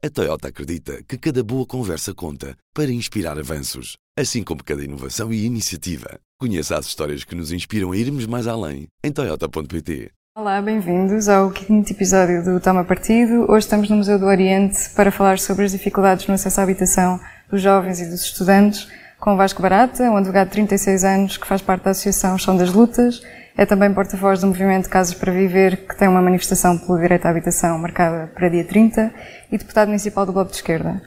A 0.00 0.08
Toyota 0.08 0.46
acredita 0.46 1.02
que 1.08 1.18
cada 1.18 1.42
boa 1.42 1.66
conversa 1.66 2.14
conta 2.14 2.56
para 2.72 2.88
inspirar 2.88 3.36
avanços, 3.36 3.96
assim 4.16 4.44
como 4.44 4.62
cada 4.62 4.84
inovação 4.84 5.32
e 5.32 5.44
iniciativa. 5.44 6.20
Conheça 6.38 6.78
as 6.78 6.86
histórias 6.86 7.24
que 7.24 7.34
nos 7.34 7.50
inspiram 7.50 7.90
a 7.90 7.96
irmos 7.96 8.24
mais 8.24 8.46
além 8.46 8.86
em 9.02 9.10
Toyota.pt. 9.10 10.12
Olá, 10.36 10.62
bem-vindos 10.62 11.28
ao 11.28 11.50
quinto 11.50 11.90
episódio 11.90 12.44
do 12.44 12.60
Toma 12.60 12.84
Partido. 12.84 13.50
Hoje 13.50 13.66
estamos 13.66 13.90
no 13.90 13.96
Museu 13.96 14.20
do 14.20 14.26
Oriente 14.26 14.88
para 14.94 15.10
falar 15.10 15.40
sobre 15.40 15.64
as 15.64 15.72
dificuldades 15.72 16.28
no 16.28 16.34
acesso 16.34 16.60
à 16.60 16.62
habitação 16.62 17.18
dos 17.50 17.60
jovens 17.60 18.00
e 18.00 18.08
dos 18.08 18.22
estudantes, 18.22 18.86
com 19.18 19.36
Vasco 19.36 19.60
Barata, 19.60 20.04
um 20.04 20.16
advogado 20.16 20.46
de 20.46 20.52
36 20.52 21.02
anos 21.02 21.36
que 21.36 21.46
faz 21.48 21.60
parte 21.60 21.82
da 21.82 21.90
Associação 21.90 22.38
Chão 22.38 22.56
das 22.56 22.72
Lutas 22.72 23.20
é 23.58 23.66
também 23.66 23.92
porta-voz 23.92 24.40
do 24.40 24.46
movimento 24.46 24.88
Casas 24.88 25.14
para 25.14 25.32
Viver, 25.32 25.78
que 25.88 25.98
tem 25.98 26.06
uma 26.06 26.22
manifestação 26.22 26.78
pelo 26.78 26.96
direito 26.96 27.26
à 27.26 27.30
habitação 27.30 27.76
marcada 27.76 28.30
para 28.32 28.48
dia 28.48 28.62
30, 28.62 29.12
e 29.50 29.58
deputado 29.58 29.88
municipal 29.88 30.24
do 30.24 30.32
Bloco 30.32 30.52
de 30.52 30.58
Esquerda. 30.58 31.02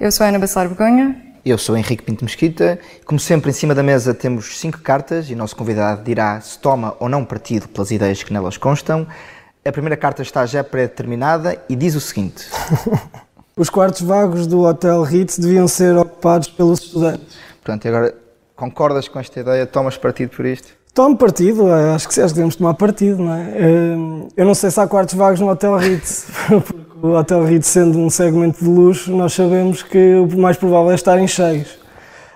Eu 0.00 0.10
sou 0.10 0.26
Ana 0.26 0.36
Bacelar 0.36 0.68
Begonha. 0.68 1.14
Eu 1.44 1.56
sou 1.56 1.76
Henrique 1.76 2.02
Pinto 2.02 2.24
Mesquita. 2.24 2.76
Como 3.06 3.20
sempre, 3.20 3.50
em 3.50 3.54
cima 3.54 3.72
da 3.72 3.84
mesa 3.84 4.12
temos 4.12 4.58
cinco 4.58 4.80
cartas 4.80 5.30
e 5.30 5.34
o 5.34 5.36
nosso 5.36 5.54
convidado 5.54 6.02
dirá 6.02 6.40
se 6.40 6.58
toma 6.58 6.96
ou 6.98 7.08
não 7.08 7.24
partido 7.24 7.68
pelas 7.68 7.92
ideias 7.92 8.20
que 8.20 8.32
nelas 8.32 8.56
constam. 8.56 9.06
A 9.64 9.70
primeira 9.70 9.96
carta 9.96 10.22
está 10.22 10.44
já 10.44 10.64
pré-determinada 10.64 11.56
e 11.68 11.76
diz 11.76 11.94
o 11.94 12.00
seguinte: 12.00 12.48
Os 13.56 13.70
quartos 13.70 14.00
vagos 14.00 14.48
do 14.48 14.62
Hotel 14.62 15.04
Ritz 15.04 15.38
deviam 15.38 15.68
ser 15.68 15.96
ocupados 15.96 16.48
pelos 16.48 16.80
estudantes. 16.80 17.36
Portanto, 17.62 17.86
agora 17.86 18.12
concordas 18.56 19.06
com 19.06 19.20
esta 19.20 19.38
ideia? 19.38 19.64
Tomas 19.66 19.96
partido 19.96 20.34
por 20.34 20.44
isto? 20.44 20.81
Tome 20.94 21.16
partido, 21.16 21.68
é, 21.68 21.94
acho 21.94 22.06
que, 22.06 22.20
acho 22.20 22.28
que 22.28 22.34
devemos 22.34 22.54
tomar 22.54 22.74
partido, 22.74 23.22
não 23.22 23.32
é? 23.32 23.96
Hum, 23.96 24.28
eu 24.36 24.44
não 24.44 24.54
sei 24.54 24.70
se 24.70 24.78
há 24.78 24.86
quartos 24.86 25.14
vagos 25.14 25.40
no 25.40 25.48
Hotel 25.48 25.74
Ritz, 25.78 26.26
porque 26.46 26.74
o 27.02 27.16
Hotel 27.16 27.44
Ritz 27.46 27.68
sendo 27.68 27.98
um 27.98 28.10
segmento 28.10 28.62
de 28.62 28.68
luxo, 28.68 29.10
nós 29.10 29.32
sabemos 29.32 29.82
que 29.82 30.16
o 30.16 30.38
mais 30.38 30.58
provável 30.58 30.90
é 30.90 30.94
estarem 30.94 31.26
cheios. 31.26 31.78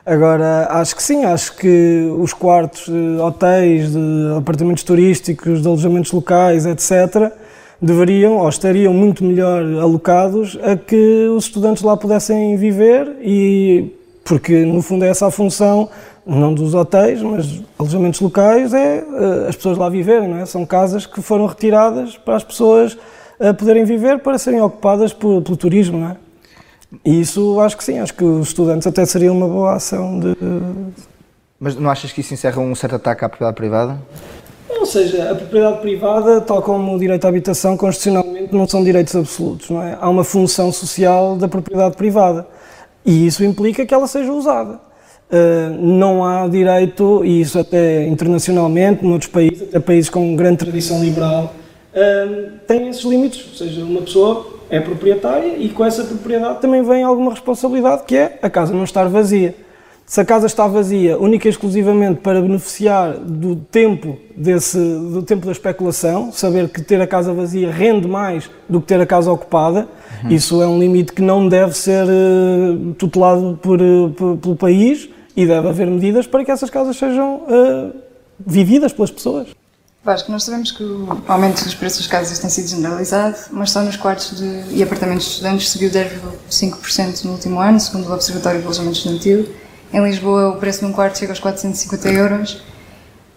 Agora, 0.07 0.68
acho 0.71 0.96
que 0.96 1.02
sim, 1.02 1.24
acho 1.24 1.54
que 1.54 2.10
os 2.18 2.32
quartos 2.32 2.87
de 2.87 3.21
hotéis, 3.21 3.93
de 3.93 4.34
apartamentos 4.38 4.84
turísticos, 4.84 5.60
de 5.60 5.68
alojamentos 5.68 6.12
locais, 6.12 6.65
etc., 6.65 7.30
deveriam 7.82 8.38
ou 8.38 8.49
estariam 8.49 8.95
muito 8.95 9.23
melhor 9.23 9.62
alocados 9.82 10.59
a 10.62 10.77
que 10.77 11.27
os 11.29 11.45
estudantes 11.45 11.82
lá 11.82 11.95
pudessem 11.95 12.57
viver 12.57 13.16
e 13.21 13.93
porque 14.24 14.65
no 14.65 14.80
fundo 14.80 15.04
é 15.04 15.09
essa 15.09 15.27
a 15.27 15.30
função 15.30 15.90
não 16.27 16.52
dos 16.52 16.74
hotéis, 16.74 17.23
mas 17.23 17.63
alojamentos 17.79 18.21
locais, 18.21 18.74
é 18.74 19.05
uh, 19.05 19.49
as 19.49 19.55
pessoas 19.55 19.79
lá 19.79 19.88
viverem, 19.88 20.29
não 20.29 20.38
é? 20.38 20.46
São 20.46 20.66
casas 20.66 21.07
que 21.07 21.23
foram 21.23 21.46
retiradas 21.46 22.16
para 22.16 22.35
as 22.35 22.43
pessoas 22.43 22.95
uh, 23.38 23.55
poderem 23.57 23.85
viver, 23.85 24.18
para 24.18 24.37
serem 24.37 24.60
ocupadas 24.60 25.13
por, 25.13 25.41
pelo 25.43 25.57
turismo, 25.57 25.99
não 25.99 26.09
é? 26.09 26.16
E 27.05 27.21
isso 27.21 27.60
acho 27.60 27.77
que 27.77 27.85
sim, 27.85 27.99
acho 27.99 28.15
que 28.15 28.24
os 28.24 28.49
estudantes 28.49 28.87
até 28.87 29.05
seria 29.05 29.33
uma 29.33 29.46
boa 29.46 29.74
ação 29.74 30.18
de... 30.18 30.37
Mas 31.59 31.77
não 31.77 31.91
achas 31.91 32.13
que 32.13 32.21
isso 32.21 32.35
encerra 32.35 32.61
um 32.61 32.74
certo 32.74 32.96
ataque 32.96 33.24
à 33.24 33.29
propriedade 33.29 33.57
privada? 33.57 33.99
Ou 34.68 34.87
seja, 34.87 35.30
a 35.30 35.35
propriedade 35.35 35.80
privada, 35.80 36.40
tal 36.40 36.63
como 36.63 36.95
o 36.95 36.99
direito 36.99 37.24
à 37.24 37.29
habitação, 37.29 37.77
constitucionalmente 37.77 38.55
não 38.55 38.68
são 38.68 38.85
direitos 38.85 39.15
absolutos, 39.16 39.71
não 39.71 39.83
é? 39.83 39.96
Há 40.01 40.09
uma 40.09 40.24
função 40.24 40.71
social 40.71 41.37
da 41.37 41.49
propriedade 41.49 41.96
privada 41.96 42.46
e 43.05 43.27
isso 43.27 43.43
implica 43.45 43.87
que 43.87 43.95
ela 43.95 44.07
seja 44.07 44.33
usada. 44.33 44.85
Uh, 45.29 45.77
não 45.80 46.24
há 46.24 46.46
direito, 46.46 47.24
e 47.24 47.41
isso 47.41 47.59
até 47.59 48.07
internacionalmente, 48.07 49.05
noutros 49.05 49.29
países, 49.29 49.63
até 49.63 49.80
países 49.80 50.09
com 50.09 50.37
grande 50.37 50.59
tradição 50.59 51.02
liberal, 51.02 51.52
uh, 51.93 52.52
tem 52.66 52.88
esses 52.88 53.02
limites. 53.02 53.45
Ou 53.49 53.55
seja, 53.55 53.85
uma 53.85 54.02
pessoa 54.02 54.57
é 54.71 54.80
proprietária 54.80 55.57
e 55.59 55.68
com 55.68 55.85
essa 55.85 56.05
propriedade 56.05 56.60
também 56.60 56.83
vem 56.83 57.02
alguma 57.02 57.30
responsabilidade, 57.30 58.05
que 58.05 58.16
é 58.16 58.38
a 58.41 58.51
casa 58.51 58.73
não 58.73 58.85
estar 58.85 59.09
vazia. 59.09 59.55
Se 60.05 60.21
a 60.21 60.24
casa 60.24 60.46
está 60.46 60.68
vazia 60.68 61.18
única 61.18 61.49
e 61.49 61.51
exclusivamente 61.51 62.21
para 62.21 62.40
beneficiar 62.40 63.15
do 63.15 63.57
tempo, 63.57 64.17
desse, 64.37 64.79
do 64.79 65.21
tempo 65.21 65.47
da 65.47 65.50
especulação, 65.50 66.31
saber 66.31 66.69
que 66.69 66.81
ter 66.81 67.00
a 67.00 67.06
casa 67.09 67.33
vazia 67.33 67.73
rende 67.73 68.06
mais 68.06 68.49
do 68.69 68.81
que 68.81 68.87
ter 68.87 69.00
a 69.00 69.06
casa 69.06 69.33
ocupada, 69.33 69.89
uhum. 70.23 70.31
isso 70.31 70.62
é 70.62 70.67
um 70.69 70.79
limite 70.79 71.12
que 71.12 71.21
não 71.21 71.49
deve 71.49 71.77
ser 71.77 72.05
uh, 72.05 72.95
tutelado 72.95 73.59
por, 73.61 73.81
por, 74.17 74.37
pelo 74.37 74.55
país 74.55 75.09
e 75.37 75.47
deve 75.47 75.69
haver 75.69 75.87
medidas 75.87 76.27
para 76.27 76.45
que 76.45 76.51
essas 76.51 76.71
casas 76.71 76.97
sejam 76.97 77.43
uh, 77.43 77.93
vividas 78.41 78.93
pelas 78.93 79.11
pessoas. 79.11 79.49
Vasco, 80.03 80.31
nós 80.31 80.45
sabemos 80.45 80.71
que 80.71 80.85
o 80.85 81.09
aumento 81.27 81.65
dos 81.65 81.75
preços 81.75 81.99
das 81.99 82.07
casas 82.07 82.39
tem 82.39 82.49
sido 82.49 82.69
generalizado, 82.69 83.37
mas 83.51 83.73
só 83.73 83.83
nos 83.83 83.97
quartos 83.97 84.39
de, 84.39 84.75
e 84.75 84.83
apartamentos 84.83 85.27
de 85.27 85.33
estudantes 85.33 85.69
subiu 85.69 85.91
10,5% 85.91 87.25
no 87.25 87.33
último 87.33 87.61
ano, 87.61 87.81
segundo 87.81 88.09
o 88.09 88.15
Observatório 88.15 88.61
de 88.61 88.67
Alojamento 88.67 88.99
Estudantil. 88.99 89.49
Em 89.93 90.03
Lisboa, 90.05 90.51
o 90.51 90.57
preço 90.59 90.81
de 90.81 90.87
um 90.87 90.93
quarto 90.93 91.19
chega 91.19 91.33
aos 91.33 91.41
450 91.41 92.09
euros. 92.09 92.63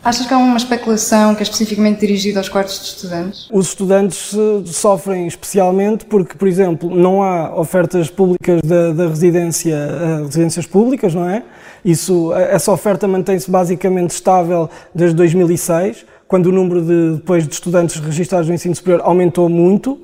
Achas 0.01 0.25
que 0.25 0.33
há 0.33 0.37
uma 0.37 0.55
especulação 0.55 1.35
que 1.35 1.41
é 1.41 1.43
especificamente 1.43 1.99
dirigida 1.99 2.39
aos 2.39 2.47
quartos 2.47 2.79
de 2.79 2.85
estudantes? 2.85 3.49
Os 3.51 3.67
estudantes 3.67 4.33
eh, 4.33 4.61
sofrem 4.65 5.27
especialmente 5.27 6.05
porque, 6.05 6.37
por 6.37 6.47
exemplo, 6.47 6.89
não 6.89 7.21
há 7.21 7.53
ofertas 7.59 8.09
públicas 8.09 8.61
da, 8.61 8.93
da 8.93 9.07
residência, 9.09 9.75
uh, 9.75 10.25
residências 10.25 10.65
públicas, 10.65 11.13
não 11.13 11.29
é? 11.29 11.43
Isso, 11.83 12.33
eh, 12.33 12.55
essa 12.55 12.71
oferta 12.71 13.09
mantém-se 13.09 13.51
basicamente 13.51 14.11
estável 14.11 14.69
desde 14.95 15.17
2006, 15.17 16.05
quando 16.29 16.45
o 16.45 16.51
número 16.53 16.81
de, 16.81 17.17
depois 17.17 17.45
de 17.45 17.53
estudantes 17.53 17.99
registrados 17.99 18.47
no 18.47 18.53
ensino 18.53 18.73
superior 18.73 19.01
aumentou 19.03 19.49
muito, 19.49 19.99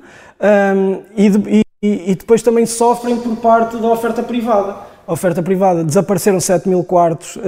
um, 0.76 1.02
e, 1.16 1.30
de, 1.30 1.64
e, 1.82 2.10
e 2.10 2.14
depois 2.14 2.42
também 2.42 2.66
sofrem 2.66 3.16
por 3.16 3.34
parte 3.36 3.78
da 3.78 3.88
oferta 3.88 4.22
privada. 4.22 4.76
A 5.06 5.12
oferta 5.14 5.42
privada 5.42 5.82
desapareceram 5.82 6.38
7 6.38 6.68
mil 6.68 6.84
quartos 6.84 7.36
uh, 7.36 7.40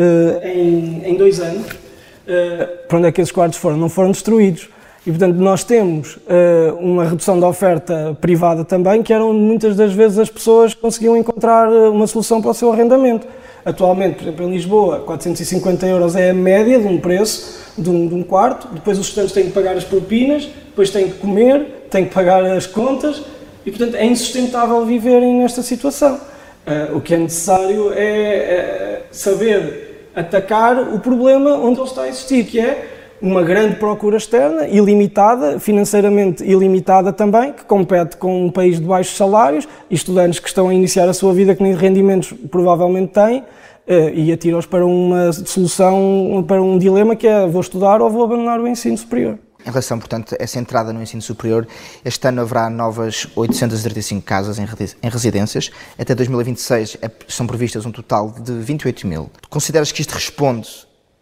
em, 0.43 1.03
em 1.05 1.15
dois 1.15 1.41
anos 1.41 1.88
uh, 2.29 2.87
para 2.87 2.99
onde 2.99 3.09
é 3.09 3.13
que 3.13 3.21
esses 3.21 3.33
quartos 3.33 3.59
foram? 3.59 3.77
Não 3.77 3.89
foram 3.89 4.11
destruídos. 4.11 4.69
E, 5.07 5.11
portanto, 5.11 5.37
nós 5.37 5.65
temos 5.65 6.17
uh, 6.17 6.77
uma 6.79 7.05
redução 7.05 7.41
da 7.41 7.49
oferta 7.49 8.17
privada 8.21 8.63
também, 8.65 9.03
que 9.03 9.13
era 9.13 9.25
onde 9.25 9.41
muitas 9.41 9.75
das 9.75 9.93
vezes 9.93 10.19
as 10.19 10.29
pessoas 10.29 10.75
conseguiam 10.75 11.17
encontrar 11.17 11.73
eh, 11.73 11.89
uma 11.89 12.07
solução 12.07 12.43
para 12.43 12.51
o 12.51 12.55
seu 12.55 12.71
arrendamento. 12.71 13.27
Atualmente, 13.65 14.17
por 14.17 14.25
exemplo, 14.25 14.45
em 14.45 14.51
Lisboa, 14.51 15.01
450 15.01 15.87
euros 15.87 16.15
é 16.15 16.31
a 16.31 16.35
média 16.35 16.79
de 16.79 16.87
um 16.87 16.99
preço 16.99 17.59
de 17.79 17.89
um, 17.89 18.07
de 18.07 18.15
um 18.15 18.23
quarto, 18.23 18.69
depois 18.69 18.99
os 18.99 19.07
estudantes 19.07 19.33
têm 19.33 19.45
que 19.47 19.53
pagar 19.53 19.77
as 19.77 19.85
propinas, 19.85 20.45
depois 20.45 20.91
têm 20.91 21.09
que 21.09 21.19
comer, 21.19 21.87
têm 21.91 22.05
que 22.05 22.13
pagar 22.13 22.45
as 22.45 22.67
contas, 22.67 23.23
e, 23.65 23.71
portanto, 23.71 23.95
é 23.95 24.05
insustentável 24.05 24.85
viverem 24.85 25.37
nesta 25.37 25.63
situação. 25.63 26.21
Uh, 26.67 26.97
o 26.97 27.01
que 27.01 27.15
é 27.15 27.17
necessário 27.17 27.93
é, 27.95 27.99
é 27.99 29.03
saber 29.11 29.88
atacar 30.15 30.79
o 30.95 30.99
problema 30.99 31.53
onde 31.53 31.79
ele 31.81 31.89
está 31.89 32.03
a 32.03 32.09
existir, 32.09 32.45
que 32.45 32.59
é 32.59 32.89
uma 33.21 33.43
grande 33.43 33.77
procura 33.77 34.17
externa, 34.17 34.67
ilimitada, 34.67 35.59
financeiramente 35.59 36.45
ilimitada 36.45 37.13
também, 37.13 37.53
que 37.53 37.65
compete 37.65 38.17
com 38.17 38.47
um 38.47 38.51
país 38.51 38.79
de 38.79 38.87
baixos 38.87 39.17
salários 39.17 39.69
e 39.91 39.95
estudantes 39.95 40.39
que 40.39 40.49
estão 40.49 40.69
a 40.69 40.75
iniciar 40.75 41.09
a 41.09 41.13
sua 41.13 41.33
vida 41.33 41.55
que 41.55 41.63
nem 41.63 41.75
rendimentos 41.75 42.33
provavelmente 42.51 43.13
têm 43.13 43.45
eh, 43.87 44.13
e 44.15 44.33
atira-os 44.33 44.67
para 44.67 44.87
uma 44.87 45.33
solução, 45.33 46.45
para 46.47 46.63
um 46.63 46.79
dilema 46.79 47.17
que 47.17 47.27
é 47.27 47.47
vou 47.47 47.61
estudar 47.61 48.01
ou 48.01 48.09
vou 48.09 48.23
abandonar 48.23 48.61
o 48.61 48.69
ensino 48.69 48.97
superior. 48.97 49.39
Em 49.69 49.71
relação, 49.71 49.99
portanto, 49.99 50.35
a 50.35 50.43
essa 50.43 50.59
entrada 50.59 50.95
no 50.95 51.03
ensino 51.03 51.21
superior, 51.21 51.69
este 52.03 52.27
ano 52.27 52.41
haverá 52.41 52.71
novas 52.71 53.29
835 53.37 54.25
casas 54.25 54.59
em 54.59 55.11
residências. 55.11 55.71
Até 55.99 56.15
2026 56.15 56.97
é, 57.03 57.11
são 57.29 57.47
previstas 57.47 57.85
um 57.85 57.93
total 57.93 58.35
de 58.41 58.53
28 58.61 59.07
mil. 59.07 59.31
Consideras 59.51 59.93
que 59.93 60.01
isto 60.01 60.13
responde 60.13 60.71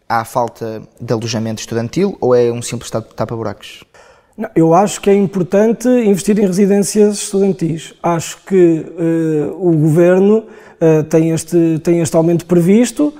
à 0.07 0.23
falta 0.23 0.81
de 1.01 1.11
alojamento 1.11 1.59
estudantil 1.59 2.17
ou 2.21 2.33
é 2.33 2.49
um 2.49 2.61
simples 2.61 2.89
tapa-buracos? 2.89 3.83
eu 4.55 4.71
acho 4.71 5.01
que 5.01 5.09
é 5.09 5.15
importante 5.15 5.89
investir 5.89 6.37
em 6.39 6.45
residências 6.45 7.15
estudantis. 7.15 7.95
Acho 8.03 8.37
que 8.45 8.85
uh, 8.87 9.67
o 9.67 9.75
governo 9.75 10.45
uh, 10.79 11.03
tem, 11.09 11.31
este, 11.31 11.79
tem 11.83 12.01
este 12.01 12.15
aumento 12.15 12.45
previsto 12.45 13.13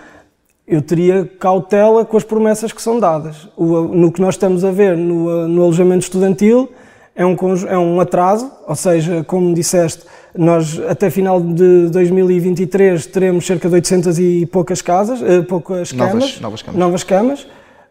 eu 0.67 0.81
teria 0.81 1.29
cautela 1.39 2.03
com 2.03 2.17
as 2.17 2.23
promessas 2.23 2.73
que 2.73 2.81
são 2.81 2.99
dadas. 2.99 3.47
O, 3.55 3.81
no 3.83 4.11
que 4.11 4.19
nós 4.19 4.35
estamos 4.35 4.65
a 4.65 4.71
ver 4.71 4.97
no, 4.97 5.47
no 5.47 5.63
alojamento 5.63 6.03
estudantil 6.03 6.69
é 7.15 7.25
um, 7.25 7.35
é 7.67 7.77
um 7.77 7.99
atraso, 7.99 8.51
ou 8.67 8.75
seja, 8.75 9.23
como 9.23 9.53
disseste, 9.53 10.03
nós 10.37 10.79
até 10.87 11.09
final 11.09 11.41
de 11.41 11.87
2023 11.89 13.07
teremos 13.07 13.45
cerca 13.45 13.67
de 13.67 13.75
800 13.75 14.19
e 14.19 14.45
poucas 14.45 14.81
casas, 14.81 15.21
eh, 15.23 15.41
poucas 15.41 15.91
camas, 15.91 16.13
novas, 16.13 16.39
novas 16.39 16.61
camas, 16.61 16.79
novas 16.79 17.03
camas, 17.03 17.47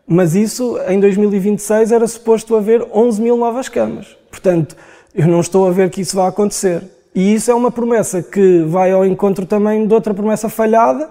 mas 0.06 0.37
isso 0.37 0.78
em 0.87 1.00
2026 1.00 1.90
era 1.90 2.06
suposto 2.06 2.55
haver 2.55 2.87
11 2.94 3.20
mil 3.20 3.37
novas 3.37 3.69
camas. 3.69 4.17
Portanto, 4.31 4.76
eu 5.12 5.26
não 5.26 5.40
estou 5.40 5.67
a 5.67 5.73
ver 5.73 5.90
que 5.90 6.02
isso 6.02 6.14
vá 6.14 6.28
acontecer. 6.28 6.82
E 7.12 7.34
isso 7.34 7.50
é 7.50 7.55
uma 7.55 7.70
promessa 7.70 8.23
que 8.23 8.62
vai 8.69 8.93
ao 8.93 9.05
encontro 9.05 9.46
também 9.46 9.87
de 9.87 9.94
outra 9.94 10.14
promessa 10.14 10.49
falhada, 10.49 11.08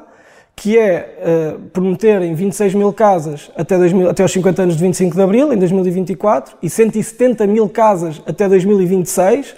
que 0.55 0.77
é 0.77 1.55
uh, 1.57 1.59
prometerem 1.69 2.33
26 2.33 2.75
mil 2.75 2.93
casas 2.93 3.51
até, 3.57 3.77
2000, 3.77 4.09
até 4.09 4.23
aos 4.23 4.31
50 4.31 4.61
anos 4.61 4.77
de 4.77 4.81
25 4.81 5.15
de 5.15 5.21
Abril, 5.21 5.53
em 5.53 5.57
2024, 5.57 6.55
e 6.63 6.69
170 6.69 7.45
mil 7.45 7.67
casas 7.67 8.21
até 8.25 8.47
2026, 8.47 9.55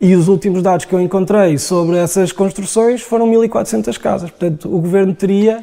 E 0.00 0.14
os 0.14 0.28
últimos 0.28 0.62
dados 0.62 0.84
que 0.84 0.92
eu 0.92 1.00
encontrei 1.00 1.58
sobre 1.58 1.96
essas 1.96 2.30
construções 2.30 3.02
foram 3.02 3.26
1.400 3.26 3.98
casas. 3.98 4.30
Portanto, 4.30 4.68
o 4.68 4.80
governo 4.80 5.12
teria 5.12 5.60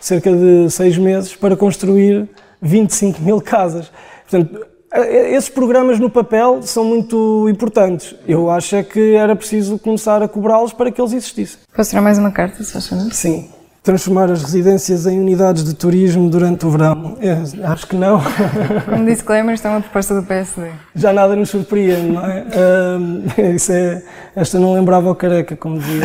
cerca 0.00 0.32
de 0.32 0.68
seis 0.70 0.98
meses 0.98 1.36
para 1.36 1.54
construir 1.56 2.28
25 2.60 3.22
mil 3.22 3.40
casas. 3.40 3.92
Portanto, 4.28 4.66
esses 4.92 5.48
programas 5.48 6.00
no 6.00 6.10
papel 6.10 6.62
são 6.62 6.84
muito 6.84 7.48
importantes. 7.48 8.14
Eu 8.26 8.50
acho 8.50 8.74
é 8.74 8.82
que 8.82 9.14
era 9.14 9.36
preciso 9.36 9.78
começar 9.78 10.20
a 10.20 10.26
cobrá-los 10.26 10.72
para 10.72 10.90
que 10.90 11.00
eles 11.00 11.12
existissem. 11.12 11.60
Posso 11.72 11.90
tirar 11.90 12.02
mais 12.02 12.18
uma 12.18 12.32
carta, 12.32 12.64
se 12.64 12.76
acham? 12.76 13.10
Sim 13.12 13.55
transformar 13.86 14.32
as 14.32 14.42
residências 14.42 15.06
em 15.06 15.20
unidades 15.20 15.62
de 15.62 15.72
turismo 15.72 16.28
durante 16.28 16.66
o 16.66 16.70
verão? 16.70 17.16
É, 17.20 17.38
acho 17.68 17.86
que 17.86 17.94
não. 17.94 18.20
Como 18.84 19.06
disclaimer, 19.06 19.54
isto 19.54 19.68
é 19.68 19.70
uma 19.70 19.80
proposta 19.80 20.20
do 20.20 20.26
PSD. 20.26 20.70
Já 20.92 21.12
nada 21.12 21.36
nos 21.36 21.50
surpreende, 21.50 22.10
não 22.10 22.26
é? 22.26 22.44
Uh, 23.38 23.54
isso 23.54 23.70
é 23.70 24.02
esta 24.34 24.58
não 24.58 24.74
lembrava 24.74 25.08
o 25.08 25.14
careca, 25.14 25.56
como 25.56 25.78
dizia. 25.78 26.02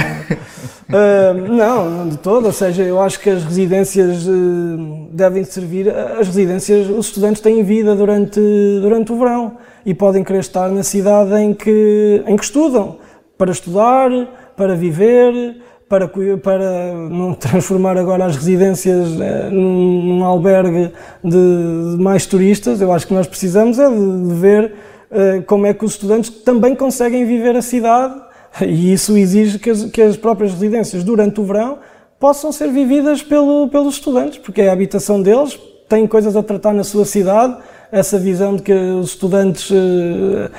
Uh, 0.90 1.52
não, 1.52 1.90
não 1.90 2.08
de 2.08 2.18
todo. 2.18 2.46
Ou 2.46 2.54
seja, 2.54 2.84
eu 2.84 3.02
acho 3.02 3.20
que 3.20 3.32
as 3.32 3.44
residências 3.44 4.28
uh, 4.28 5.10
devem 5.12 5.44
servir. 5.44 5.90
As 5.90 6.28
residências, 6.28 6.88
os 6.88 7.08
estudantes 7.08 7.42
têm 7.42 7.64
vida 7.64 7.96
durante, 7.96 8.40
durante 8.80 9.12
o 9.12 9.18
verão 9.18 9.58
e 9.84 9.96
podem 9.96 10.24
querer 10.24 10.42
estar 10.42 10.70
na 10.70 10.84
cidade 10.84 11.34
em 11.34 11.52
que, 11.52 12.24
em 12.28 12.38
que 12.38 12.44
estudam, 12.44 13.00
para 13.40 13.52
estudar, 13.52 14.12
para 14.56 14.76
viver 14.76 15.58
para, 15.92 16.08
para 16.38 16.94
não 17.10 17.34
transformar 17.36 17.98
agora 17.98 18.24
as 18.24 18.38
residências 18.38 19.20
eh, 19.20 19.50
num, 19.50 20.06
num 20.06 20.24
albergue 20.24 20.94
de, 21.22 21.32
de, 21.32 22.02
mais 22.02 22.26
turistas. 22.26 22.80
Eu 22.80 22.94
acho 22.94 23.06
que 23.06 23.14
nós 23.14 23.28
precisamos 23.28 23.78
é 23.78 23.90
de, 23.90 24.28
de 24.30 24.34
ver 24.36 24.74
uh, 25.12 25.44
como 25.44 25.66
é 25.66 25.74
que 25.74 25.84
os 25.84 25.92
estudantes 25.92 26.30
também 26.30 26.74
conseguem 26.76 27.26
viver 27.26 27.58
a 27.58 27.62
cidade 27.62 28.16
e 28.62 28.94
isso 28.94 29.18
exige 29.18 29.60
que 29.60 29.70
as, 29.70 29.84
que 29.84 30.02
as 30.02 30.16
próprias 30.16 30.54
residências 30.54 31.04
durante 31.04 31.42
o 31.42 31.44
verão 31.44 31.80
possam 32.18 32.54
ser 32.54 32.70
vividas 32.70 33.22
pelo, 33.22 33.68
pelos 33.68 33.96
estudantes, 33.96 34.38
porque 34.38 34.62
é 34.62 34.70
a 34.70 34.74
habitação 34.74 35.22
deles, 35.22 35.60
têm 35.90 36.08
coisas 36.08 36.38
a 36.38 36.44
tratar 36.44 36.74
na 36.74 36.86
sua 36.86 37.04
cidade 37.04 37.58
essa 37.92 38.18
visão 38.18 38.56
de 38.56 38.62
que 38.62 38.74
os 38.74 39.10
estudantes 39.10 39.70
uh, 39.70 40.50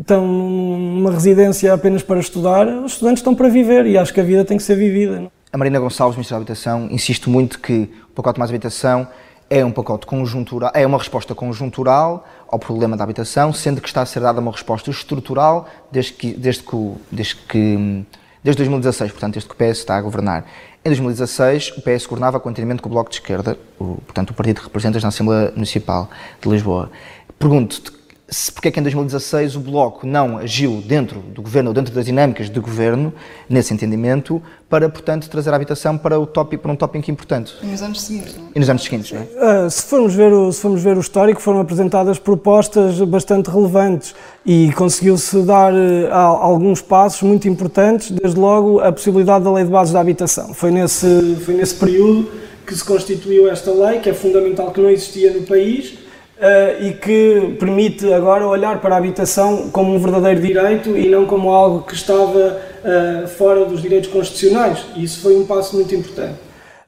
estão 0.00 0.26
numa 0.26 1.10
residência 1.10 1.72
apenas 1.74 2.02
para 2.02 2.20
estudar, 2.20 2.66
os 2.66 2.92
estudantes 2.92 3.20
estão 3.20 3.34
para 3.34 3.48
viver 3.48 3.86
e 3.86 3.98
acho 3.98 4.14
que 4.14 4.20
a 4.20 4.24
vida 4.24 4.44
tem 4.44 4.56
que 4.56 4.62
ser 4.62 4.76
vivida. 4.76 5.30
A 5.52 5.58
Marina 5.58 5.80
Gonçalves, 5.80 6.16
Ministra 6.16 6.36
da 6.36 6.38
Habitação, 6.38 6.88
insiste 6.90 7.28
muito 7.28 7.58
que 7.58 7.90
o 8.10 8.12
pacote 8.14 8.38
mais 8.38 8.50
habitação 8.50 9.08
é 9.50 9.64
um 9.64 9.72
pacote 9.72 10.06
conjuntural, 10.06 10.70
é 10.72 10.86
uma 10.86 10.96
resposta 10.96 11.34
conjuntural 11.34 12.24
ao 12.48 12.58
problema 12.58 12.96
da 12.96 13.02
habitação, 13.02 13.52
sendo 13.52 13.80
que 13.80 13.88
está 13.88 14.02
a 14.02 14.06
ser 14.06 14.20
dada 14.20 14.40
uma 14.40 14.52
resposta 14.52 14.90
estrutural 14.90 15.68
desde 15.90 16.12
que, 16.12 16.32
desde 16.34 16.62
que, 16.62 16.92
desde 17.10 17.34
que 17.34 18.04
desde 18.42 18.62
2016, 18.62 19.12
portanto, 19.12 19.34
desde 19.34 19.48
que 19.48 19.54
o 19.54 19.56
PS 19.56 19.78
está 19.78 19.96
a 19.96 20.00
governar. 20.00 20.44
Em 20.84 20.88
2016, 20.88 21.72
o 21.76 21.82
PS 21.82 22.06
governava 22.06 22.40
continuamente 22.40 22.80
com 22.80 22.88
o 22.88 22.92
Bloco 22.92 23.10
de 23.10 23.16
Esquerda, 23.16 23.58
o, 23.78 24.00
portanto, 24.06 24.30
o 24.30 24.34
partido 24.34 24.58
que 24.58 24.64
representas 24.64 25.02
na 25.02 25.10
Assembleia 25.10 25.52
Municipal 25.52 26.10
de 26.40 26.48
Lisboa. 26.48 26.90
Pergunto-te, 27.38 27.92
se, 28.30 28.52
porque 28.52 28.68
é 28.68 28.70
que 28.70 28.78
em 28.78 28.82
2016 28.82 29.56
o 29.56 29.60
Bloco 29.60 30.06
não 30.06 30.38
agiu 30.38 30.82
dentro 30.86 31.18
do 31.18 31.42
governo 31.42 31.70
ou 31.70 31.74
dentro 31.74 31.92
das 31.92 32.04
dinâmicas 32.04 32.48
de 32.48 32.60
governo, 32.60 33.12
nesse 33.48 33.74
entendimento, 33.74 34.40
para, 34.68 34.88
portanto, 34.88 35.28
trazer 35.28 35.50
a 35.50 35.56
habitação 35.56 35.98
para, 35.98 36.18
o 36.18 36.24
tópico, 36.24 36.62
para 36.62 36.72
um 36.72 36.76
tópico 36.76 37.10
importante? 37.10 37.54
E 37.60 37.66
nos 37.66 37.82
anos 37.82 38.00
seguintes, 38.00 38.36
não 38.36 38.44
é? 38.44 38.48
E 38.54 38.58
nos 38.60 38.70
anos 38.70 38.84
seguintes, 38.84 39.12
não 39.12 39.20
é? 39.20 39.64
Uh, 39.66 39.70
se, 39.70 39.82
formos 39.82 40.14
ver 40.14 40.32
o, 40.32 40.52
se 40.52 40.60
formos 40.60 40.80
ver 40.80 40.96
o 40.96 41.00
histórico, 41.00 41.40
foram 41.40 41.60
apresentadas 41.60 42.20
propostas 42.20 43.00
bastante 43.00 43.50
relevantes 43.50 44.14
e 44.46 44.70
conseguiu-se 44.74 45.42
dar 45.42 45.72
uh, 45.72 46.12
alguns 46.12 46.80
passos 46.80 47.22
muito 47.22 47.48
importantes, 47.48 48.12
desde 48.12 48.38
logo 48.38 48.78
a 48.78 48.92
possibilidade 48.92 49.44
da 49.44 49.52
Lei 49.52 49.64
de 49.64 49.70
Bases 49.70 49.92
da 49.92 50.00
Habitação. 50.00 50.54
Foi 50.54 50.70
nesse, 50.70 51.36
foi 51.44 51.54
nesse 51.54 51.74
período 51.74 52.30
que 52.64 52.76
se 52.76 52.84
constituiu 52.84 53.50
esta 53.50 53.72
lei, 53.72 53.98
que 53.98 54.08
é 54.08 54.14
fundamental, 54.14 54.70
que 54.70 54.80
não 54.80 54.88
existia 54.88 55.32
no 55.32 55.42
país, 55.42 55.98
uh, 56.40 56.82
e 56.82 56.92
que 56.94 57.56
permite 57.58 58.12
agora 58.12 58.46
olhar 58.46 58.80
para 58.80 58.94
a 58.94 58.98
habitação 58.98 59.70
como 59.70 59.94
um 59.94 59.98
verdadeiro 59.98 60.40
direito 60.40 60.96
e 60.96 61.08
não 61.08 61.26
como 61.26 61.50
algo 61.50 61.82
que 61.82 61.94
estava 61.94 62.58
uh, 62.82 63.28
fora 63.28 63.64
dos 63.66 63.82
direitos 63.82 64.10
constitucionais. 64.10 64.86
E 64.96 65.04
isso 65.04 65.20
foi 65.20 65.36
um 65.36 65.46
passo 65.46 65.76
muito 65.76 65.94
importante. 65.94 66.34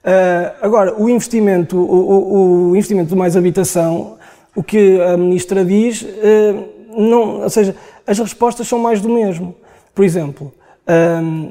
Uh, 0.04 0.52
agora, 0.60 0.94
o 0.98 1.08
investimento, 1.08 1.76
o, 1.76 1.82
o, 1.82 2.70
o, 2.70 2.76
investimento 2.76 3.10
do 3.10 3.16
Mais 3.16 3.36
Habitação, 3.36 4.16
o 4.56 4.62
que 4.62 5.00
a 5.00 5.16
Ministra 5.16 5.64
diz, 5.64 6.04
não, 6.94 7.40
ou 7.42 7.48
seja, 7.48 7.74
as 8.06 8.18
respostas 8.18 8.68
são 8.68 8.78
mais 8.78 9.00
do 9.00 9.08
mesmo. 9.08 9.54
Por 9.94 10.04
exemplo, 10.04 10.52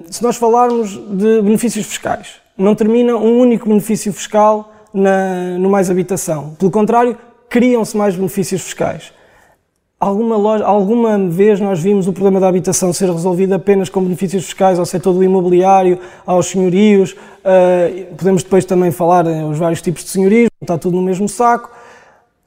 se 0.08 0.22
nós 0.22 0.36
falarmos 0.36 0.98
de 0.98 1.42
benefícios 1.42 1.88
fiscais, 1.88 2.36
não 2.56 2.76
termina 2.76 3.16
um 3.16 3.40
único 3.40 3.68
benefício 3.68 4.14
fiscal 4.14 4.72
na, 4.94 5.58
no 5.58 5.68
Mais 5.68 5.90
Habitação. 5.90 6.54
Pelo 6.60 6.70
contrário, 6.70 7.18
criam-se 7.52 7.98
mais 7.98 8.16
benefícios 8.16 8.62
fiscais. 8.62 9.12
Alguma, 10.00 10.38
loja, 10.38 10.66
alguma 10.66 11.18
vez 11.28 11.60
nós 11.60 11.82
vimos 11.82 12.08
o 12.08 12.14
problema 12.14 12.40
da 12.40 12.48
habitação 12.48 12.94
ser 12.94 13.12
resolvido 13.12 13.54
apenas 13.54 13.90
com 13.90 14.02
benefícios 14.02 14.46
fiscais 14.46 14.80
ao 14.80 14.86
setor 14.86 15.14
do 15.14 15.22
imobiliário, 15.22 16.00
aos 16.26 16.48
senhorios, 16.48 17.12
uh, 17.12 18.16
podemos 18.16 18.42
depois 18.42 18.64
também 18.64 18.90
falar 18.90 19.28
os 19.28 19.60
vários 19.60 19.82
tipos 19.82 20.06
de 20.06 20.10
senhorios, 20.10 20.50
está 20.62 20.78
tudo 20.78 20.96
no 20.96 21.04
mesmo 21.04 21.28
saco. 21.28 21.70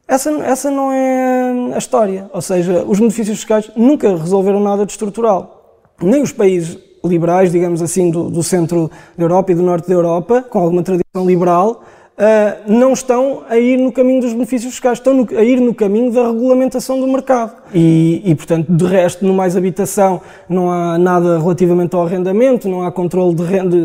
Essa, 0.09 0.31
essa 0.43 0.71
não 0.71 0.91
é 0.91 1.75
a 1.75 1.79
história, 1.79 2.29
ou 2.33 2.41
seja, 2.41 2.83
os 2.89 2.99
benefícios 2.99 3.37
fiscais 3.37 3.71
nunca 3.77 4.17
resolveram 4.17 4.59
nada 4.59 4.87
de 4.87 4.93
estrutural. 4.93 5.83
Nem 6.03 6.23
os 6.23 6.33
países 6.33 6.79
liberais, 7.05 7.53
digamos 7.53 7.83
assim, 7.83 8.11
do, 8.11 8.31
do 8.31 8.43
centro 8.43 8.91
da 9.17 9.25
Europa 9.25 9.53
e 9.53 9.55
do 9.55 9.63
norte 9.63 9.87
da 9.87 9.95
Europa, 9.95 10.43
com 10.43 10.59
alguma 10.59 10.83
tradição 10.83 11.27
liberal, 11.27 11.83
Uh, 12.17 12.73
não 12.73 12.93
estão 12.93 13.43
a 13.49 13.59
ir 13.59 13.77
no 13.77 13.91
caminho 13.91 14.21
dos 14.21 14.33
benefícios 14.33 14.73
fiscais, 14.73 14.99
estão 14.99 15.13
no, 15.13 15.27
a 15.37 15.43
ir 15.43 15.61
no 15.61 15.75
caminho 15.75 16.13
da 16.13 16.29
regulamentação 16.29 17.01
do 17.01 17.09
mercado. 17.09 17.55
E, 17.75 18.23
e, 18.25 18.35
portanto, 18.37 18.71
de 18.71 18.85
resto, 18.85 19.27
no 19.27 19.35
Mais 19.35 19.57
Habitação 19.57 20.21
não 20.49 20.71
há 20.71 20.97
nada 20.97 21.41
relativamente 21.41 21.97
ao 21.97 22.07
arrendamento, 22.07 22.69
não 22.69 22.85
há 22.85 22.93
controle 22.93 23.35
de 23.35 23.43
renda, 23.43 23.77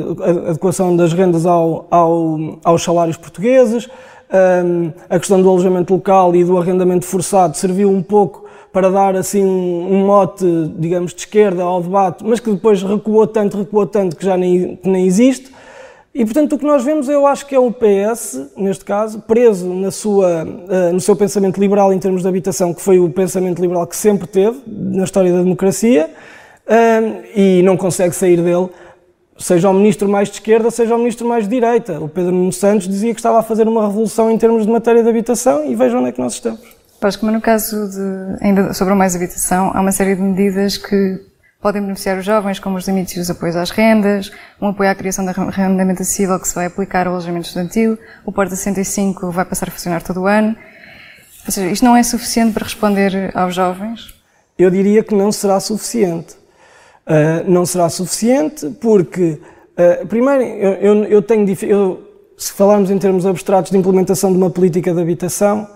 adequação 0.49 0.95
das 0.95 1.11
rendas 1.11 1.47
ao, 1.47 1.87
ao, 1.89 2.59
aos 2.63 2.83
salários 2.83 3.17
portugueses. 3.17 3.89
Um, 4.31 4.91
a 5.09 5.17
questão 5.17 5.41
do 5.41 5.49
alojamento 5.49 5.91
local 5.91 6.35
e 6.35 6.43
do 6.43 6.55
arrendamento 6.55 7.07
forçado 7.07 7.57
serviu 7.57 7.89
um 7.89 8.03
pouco 8.03 8.45
para 8.71 8.91
dar 8.91 9.15
assim 9.15 9.43
um, 9.43 9.91
um 9.91 10.05
mote, 10.05 10.45
digamos, 10.77 11.15
de 11.15 11.21
esquerda 11.21 11.63
ao 11.63 11.81
debate, 11.81 12.23
mas 12.23 12.39
que 12.39 12.51
depois 12.51 12.83
recuou 12.83 13.25
tanto, 13.25 13.57
recuou 13.57 13.87
tanto 13.87 14.15
que 14.15 14.23
já 14.23 14.37
nem, 14.37 14.75
que 14.75 14.87
nem 14.87 15.07
existe. 15.07 15.57
E, 16.13 16.25
portanto, 16.25 16.54
o 16.54 16.58
que 16.58 16.66
nós 16.66 16.84
vemos, 16.84 17.08
eu 17.08 17.28
acho 17.28 17.46
que 17.46 17.54
é 17.54 17.60
o 17.60 17.72
PS, 17.72 18.51
neste 18.58 18.84
caso, 18.84 19.20
preso 19.22 19.72
na 19.74 19.92
sua, 19.92 20.44
uh, 20.44 20.94
no 20.94 21.00
seu 21.00 21.16
pensamento 21.16 21.60
liberal 21.60 21.94
em 21.94 22.00
termos 22.00 22.24
de 22.24 22.28
habitação, 22.28 22.74
que 22.74 22.82
foi 22.82 23.00
o 23.00 23.10
pensamento 23.10 23.62
liberal 23.62 23.86
que 23.86 23.96
sempre 23.96 24.28
teve 24.28 24.60
na 24.66 25.04
história 25.04 25.32
da 25.32 25.44
democracia, 25.44 26.10
uh, 26.66 27.24
e 27.36 27.62
não 27.62 27.78
consegue 27.78 28.16
sair 28.16 28.42
dele, 28.42 28.70
seja 29.38 29.70
o 29.70 29.74
ministro 29.74 30.10
mais 30.10 30.30
de 30.30 30.36
esquerda, 30.36 30.72
seja 30.72 30.96
o 30.96 30.98
ministro 30.98 31.28
mais 31.28 31.44
de 31.44 31.51
direita. 31.51 32.00
O 32.00 32.10
Pedro 32.10 32.32
Nuno 32.32 32.51
Santos 32.51 32.88
dizia 32.88 33.13
que 33.13 33.20
estava 33.20 33.39
a 33.39 33.44
fazer 33.44 33.68
uma 33.68 33.86
revolução 33.86 34.32
em 34.32 34.38
termos 34.38 34.66
de 34.66 34.72
matéria 34.72 35.04
de 35.04 35.10
habitação, 35.10 35.63
e 35.63 35.75
vejam 35.75 36.00
onde 36.00 36.10
é 36.10 36.12
que 36.12 36.20
nós 36.20 36.34
estamos. 36.34 36.80
Acho 37.01 37.20
que 37.20 37.25
no 37.25 37.39
caso 37.39 37.88
de, 37.88 38.46
ainda 38.46 38.74
sobre 38.74 38.94
a 38.94 38.96
mais 38.96 39.16
habitação, 39.16 39.72
há 39.74 39.80
uma 39.80 39.92
série 39.92 40.16
de 40.16 40.22
medidas 40.22 40.75
que 40.75 41.22
Podem 41.62 41.82
beneficiar 41.82 42.18
os 42.18 42.24
jovens, 42.24 42.58
como 42.58 42.78
os 42.78 42.88
limites 42.88 43.18
e 43.18 43.20
os 43.20 43.30
apoios 43.30 43.54
às 43.58 43.70
rendas, 43.70 44.32
um 44.62 44.70
apoio 44.70 44.89
à 44.89 44.96
criação 44.96 45.25
de 45.25 45.32
arrendamento 45.32 46.01
acessível 46.01 46.39
que 46.39 46.48
se 46.48 46.56
vai 46.56 46.68
aplicar 46.68 47.06
ao 47.06 47.12
alojamento 47.12 47.48
estudantil, 47.48 47.98
o 48.25 48.32
Porta 48.32 48.56
65 48.56 49.30
vai 49.30 49.44
passar 49.44 49.68
a 49.68 49.72
funcionar 49.72 50.01
todo 50.01 50.22
o 50.22 50.25
ano. 50.25 50.56
Ou 51.46 51.51
seja, 51.51 51.68
isto 51.70 51.84
não 51.84 51.98
é 51.98 52.04
suficiente 52.04 52.54
para 52.54 52.63
responder 52.63 53.32
aos 53.36 53.54
jovens? 53.54 54.16
Eu 54.58 54.72
diria 54.72 55.04
que 55.04 55.13
não 55.13 55.34
será 55.34 55.60
suficiente. 55.60 56.34
Uh, 57.06 57.51
não 57.51 57.66
será 57.66 57.89
suficiente 57.89 58.70
porque, 58.80 59.42
uh, 59.78 60.08
primeiro, 60.08 60.44
eu, 60.44 60.74
eu, 60.75 61.04
eu 61.04 61.22
tenho. 61.22 61.46
Eu, 61.63 62.08
se 62.38 62.54
falarmos 62.54 62.89
em 62.89 62.98
termos 62.98 63.25
abstratos 63.25 63.70
de 63.70 63.78
implementação 63.78 64.32
de 64.32 64.38
uma 64.38 64.50
política 64.50 64.94
de 64.94 65.01
habitação, 65.01 65.68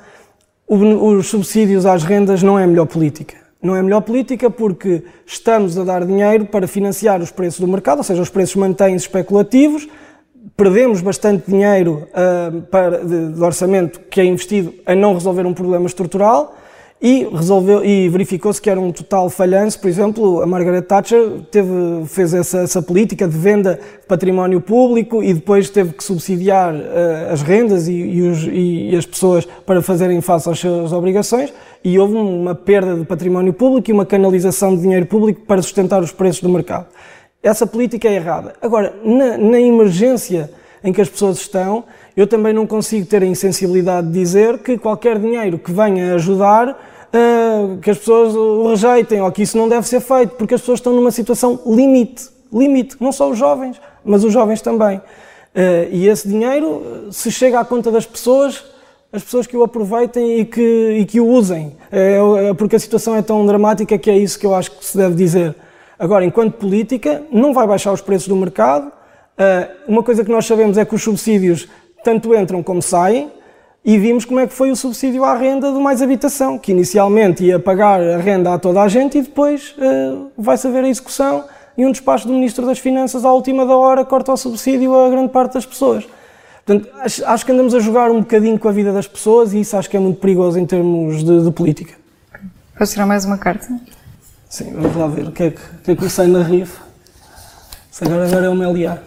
o, 0.66 0.78
os 0.78 1.28
subsídios 1.28 1.86
às 1.86 2.06
rendas 2.06 2.42
não 2.42 2.58
é 2.58 2.64
a 2.64 2.68
melhor 2.68 2.86
política. 2.86 3.43
Não 3.64 3.78
é 3.78 3.82
melhor 3.82 4.02
política 4.02 4.50
porque 4.50 5.04
estamos 5.26 5.78
a 5.78 5.86
dar 5.86 6.06
dinheiro 6.06 6.46
para 6.46 6.68
financiar 6.68 7.22
os 7.22 7.32
preços 7.32 7.62
do 7.62 7.68
mercado, 7.68 8.00
ou 8.00 8.04
seja, 8.04 8.22
os 8.22 8.30
preços 8.30 8.58
mantêm-se 8.58 9.06
especulativos, 9.06 9.88
perdemos 10.58 11.00
bastante 11.00 11.50
dinheiro 11.50 12.06
uh, 12.10 12.62
para, 12.64 13.06
de, 13.06 13.34
de, 13.34 13.42
orçamento 13.42 14.02
que 14.02 14.20
é 14.20 14.26
investido 14.26 14.74
a 14.86 14.94
não 14.94 15.14
resolver 15.14 15.46
um 15.46 15.54
problema 15.54 15.86
estrutural 15.86 16.58
e 17.04 17.28
resolveu 17.30 17.84
e 17.84 18.08
verificou-se 18.08 18.62
que 18.62 18.70
era 18.70 18.80
um 18.80 18.90
total 18.90 19.30
falhanço. 19.30 19.78
Por 19.78 19.90
exemplo, 19.90 20.42
a 20.42 20.46
Margaret 20.46 20.84
Thatcher 20.84 21.42
teve, 21.52 22.06
fez 22.08 22.34
essa, 22.34 22.60
essa, 22.60 22.82
política 22.82 23.28
de 23.28 23.38
venda 23.38 23.76
de 23.76 24.08
património 24.08 24.62
público 24.62 25.22
e 25.22 25.34
depois 25.34 25.70
teve 25.70 25.92
que 25.92 26.02
subsidiar 26.02 26.74
uh, 26.74 27.34
as 27.34 27.42
rendas 27.42 27.90
e, 27.90 27.94
e, 27.94 28.22
os, 28.22 28.48
e, 28.50 28.96
as 28.96 29.06
pessoas 29.06 29.46
para 29.66 29.82
fazerem 29.82 30.22
face 30.22 30.50
às 30.50 30.58
suas 30.58 30.94
obrigações 30.94 31.54
e 31.84 32.00
houve 32.00 32.16
uma 32.16 32.56
perda 32.56 32.96
de 32.96 33.04
património 33.04 33.52
público 33.52 33.92
e 33.92 33.94
uma 33.94 34.06
canalização 34.06 34.74
de 34.74 34.84
dinheiro 34.84 35.06
público 35.06 35.42
para 35.42 35.62
sustentar 35.62 36.02
os 36.02 36.14
preços 36.14 36.42
do 36.42 36.48
mercado. 36.48 36.86
Essa 37.44 37.68
política 37.68 38.08
é 38.08 38.14
errada. 38.14 38.54
Agora, 38.62 38.96
na, 39.04 39.38
na 39.38 39.60
emergência 39.60 40.50
em 40.82 40.94
que 40.94 41.02
as 41.02 41.10
pessoas 41.10 41.40
estão, 41.40 41.84
eu 42.16 42.26
também 42.26 42.54
não 42.54 42.66
consigo 42.66 43.06
ter 43.06 43.24
a 43.24 43.26
insensibilidade 43.26 44.08
de 44.08 44.14
dizer 44.14 44.60
que 44.60 44.78
qualquer 44.78 45.20
dinheiro 45.20 45.60
que 45.60 45.72
venha 45.74 46.16
ajudar 46.16 46.93
uh, 47.14 47.78
que 47.78 47.90
as 47.90 47.98
pessoas 47.98 48.36
o 48.36 48.70
rejeitem 48.70 49.22
ou 49.22 49.32
que 49.32 49.44
isso 49.44 49.58
não 49.58 49.70
deve 49.70 49.88
ser 49.88 50.00
feito, 50.02 50.36
porque 50.36 50.56
as 50.56 50.62
pessoas 50.62 50.80
estão 50.80 50.94
numa 50.94 51.12
situação 51.12 51.60
limite. 51.66 52.30
Limite, 52.52 52.98
não 53.00 53.12
só 53.12 53.30
os 53.30 53.38
jovens, 53.38 53.80
mas 54.04 54.24
os 54.24 54.34
jovens 54.34 54.62
também. 54.62 54.98
Uh, 54.98 55.90
e 55.92 56.08
esse 56.08 56.28
dinheiro, 56.28 57.08
se 57.12 57.32
chega 57.32 57.60
à 57.60 57.66
conta 57.66 57.92
das 57.92 58.06
pessoas, 58.06 58.64
as 59.12 59.24
pessoas 59.24 59.46
que 59.46 59.56
o 59.56 59.64
aproveitem 59.64 60.40
e 60.40 60.46
que, 60.46 60.98
e 61.00 61.06
que 61.06 61.20
o 61.20 61.28
usem. 61.28 61.76
É, 61.92 62.18
é, 62.50 62.54
porque 62.56 62.76
a 62.76 62.80
situação 62.80 63.16
é 63.16 63.22
tão 63.22 63.46
dramática 63.46 63.96
que 63.98 64.10
é 64.10 64.18
isso 64.18 64.40
que 64.40 64.46
eu 64.46 64.56
acho 64.56 64.72
que 64.72 64.84
se 64.84 64.98
deve 64.98 65.16
dizer. 65.16 65.56
Agora, 66.00 66.26
enquanto 66.26 66.56
política, 66.56 67.22
não 67.32 67.54
vai 67.54 67.68
baixar 67.68 67.94
os 67.94 68.02
preços 68.02 68.28
do 68.28 68.36
mercado. 68.36 68.88
Uh, 68.88 69.92
uma 69.92 70.02
coisa 70.02 70.24
que 70.24 70.32
nós 70.32 70.46
sabemos 70.46 70.80
é 70.80 70.86
que 70.86 70.96
os 70.96 71.04
subsídios 71.04 71.68
tanto 72.04 72.36
entram 72.36 72.64
como 72.64 72.82
saem 72.82 73.32
e 73.86 73.98
vimos 73.98 74.24
como 74.24 74.40
é 74.40 74.48
que 74.48 74.54
foi 74.54 74.72
o 74.72 74.76
subsídio 74.76 75.26
à 75.26 75.36
renda 75.36 75.72
do 75.72 75.82
Mais 75.82 76.02
Habitação, 76.02 76.58
que 76.58 76.72
inicialmente 76.72 77.44
ia 77.44 77.60
pagar 77.60 78.02
a 78.02 78.18
renda 78.18 78.54
a 78.54 78.58
toda 78.58 78.82
a 78.82 78.88
gente 78.88 79.18
e 79.18 79.22
depois 79.22 79.76
uh, 79.78 80.32
vai-se 80.38 80.66
haver 80.68 80.86
a 80.86 80.88
execução 80.88 81.44
e 81.78 81.86
um 81.86 81.92
despacho 81.92 82.28
do 82.28 82.34
Ministro 82.34 82.66
das 82.66 82.80
Finanças 82.80 83.26
à 83.26 83.32
última 83.32 83.66
da 83.66 83.76
hora 83.76 84.06
corta 84.06 84.32
o 84.32 84.38
subsídio 84.38 84.96
a 84.96 85.10
grande 85.10 85.30
parte 85.30 85.56
das 85.56 85.66
pessoas. 85.66 86.08
Portanto, 86.66 86.90
acho, 87.02 87.46
que 87.46 87.52
andamos 87.52 87.76
a 87.76 87.80
jogar 87.80 88.10
um 88.10 88.22
bocadinho 88.22 88.58
com 88.58 88.70
a 88.70 88.72
vida 88.72 88.94
das 88.94 89.06
pessoas 89.06 89.54
e 89.54 89.60
isso 89.60 89.76
acho 89.76 89.90
que 89.90 89.98
é 89.98 90.00
muito 90.00 90.22
perigoso 90.22 90.58
em 90.58 90.66
termos 90.66 91.22
de, 91.22 91.44
de 91.44 91.52
política. 91.52 91.94
Posso 92.78 92.94
tirar 92.94 93.06
mais 93.06 93.26
uma 93.26 93.38
carta? 93.38 93.68
Sim, 94.50 94.72
vamos 94.72 94.96
lá 94.96 95.08
ver 95.08 95.28
o 95.28 95.32
que 95.32 95.44
é 95.44 95.50
que, 95.52 95.60
o 95.60 95.84
que, 95.84 95.92
é 95.92 95.96
que 95.96 96.10
sai 96.10 96.28
na 96.28 96.42
rifa. 96.42 96.82
Se 97.92 98.06
agora, 98.06 98.26
agora 98.26 98.46
é 98.46 98.50
o 98.50 98.56
Meliá. 98.56 99.00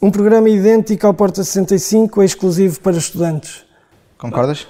Um 0.00 0.10
programa 0.10 0.48
idêntico 0.50 1.06
ao 1.06 1.14
Porta 1.14 1.42
65 1.42 2.20
é 2.20 2.24
exclusivo 2.26 2.80
para 2.80 2.98
estudantes. 2.98 3.64
Concordas? 4.18 4.66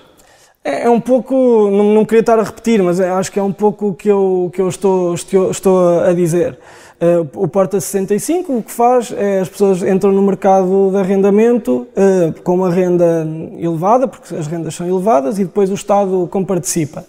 É, 0.62 0.84
é 0.84 0.90
um 0.90 1.00
pouco, 1.00 1.34
não, 1.70 1.94
não, 1.94 2.04
queria 2.04 2.20
estar 2.20 2.38
a 2.38 2.44
repetir, 2.44 2.80
mas 2.80 3.00
é, 3.00 3.10
acho 3.10 3.32
que 3.32 3.38
é 3.38 3.42
um 3.42 3.52
pouco 3.52 3.88
o 3.88 3.94
que 3.94 4.08
eu, 4.08 4.50
que 4.54 4.60
eu 4.60 4.68
estou, 4.68 5.14
estou, 5.14 5.50
estou 5.50 6.00
a 6.00 6.12
dizer. 6.12 6.56
Uh, 7.00 7.42
o 7.42 7.48
Porta 7.48 7.78
65 7.80 8.56
o 8.56 8.62
que 8.62 8.70
faz 8.72 9.12
é 9.12 9.40
as 9.40 9.48
pessoas 9.48 9.82
entram 9.82 10.12
no 10.12 10.22
mercado 10.22 10.90
de 10.92 10.96
arrendamento 10.96 11.86
uh, 11.92 12.42
com 12.42 12.54
uma 12.54 12.70
renda 12.70 13.26
elevada, 13.58 14.08
porque 14.08 14.34
as 14.34 14.46
rendas 14.46 14.74
são 14.74 14.88
elevadas, 14.88 15.38
e 15.38 15.44
depois 15.44 15.70
o 15.70 15.74
Estado 15.74 16.28
comparticipa. 16.30 17.04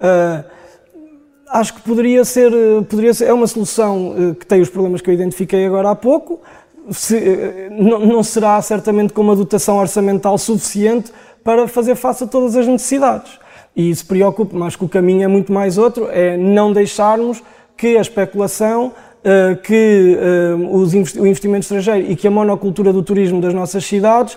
Uh, 0.00 0.44
acho 1.48 1.74
que 1.74 1.80
poderia 1.80 2.24
ser, 2.24 2.52
poderia 2.90 3.14
ser, 3.14 3.26
é 3.26 3.32
uma 3.32 3.46
solução 3.46 4.34
que 4.38 4.46
tem 4.46 4.60
os 4.60 4.68
problemas 4.68 5.00
que 5.00 5.08
eu 5.08 5.14
identifiquei 5.14 5.64
agora 5.66 5.90
há 5.90 5.94
pouco, 5.94 6.40
se, 6.90 7.16
eh, 7.16 7.68
não, 7.70 8.00
não 8.00 8.22
será 8.22 8.60
certamente 8.62 9.12
com 9.12 9.20
uma 9.22 9.36
dotação 9.36 9.78
orçamental 9.78 10.36
suficiente 10.38 11.12
para 11.44 11.68
fazer 11.68 11.94
face 11.94 12.24
a 12.24 12.26
todas 12.26 12.56
as 12.56 12.66
necessidades. 12.66 13.38
E 13.74 13.90
isso 13.90 14.06
preocupa, 14.06 14.56
mas 14.56 14.76
que 14.76 14.84
o 14.84 14.88
caminho 14.88 15.22
é 15.22 15.26
muito 15.26 15.52
mais 15.52 15.78
outro, 15.78 16.08
é 16.10 16.36
não 16.36 16.72
deixarmos 16.72 17.42
que 17.76 17.96
a 17.96 18.00
especulação, 18.00 18.92
eh, 19.24 19.58
que 19.62 20.18
eh, 20.20 20.54
o 20.54 21.26
investimento 21.26 21.62
estrangeiro 21.62 22.10
e 22.10 22.16
que 22.16 22.26
a 22.26 22.30
monocultura 22.30 22.92
do 22.92 23.02
turismo 23.02 23.40
das 23.40 23.54
nossas 23.54 23.84
cidades 23.84 24.36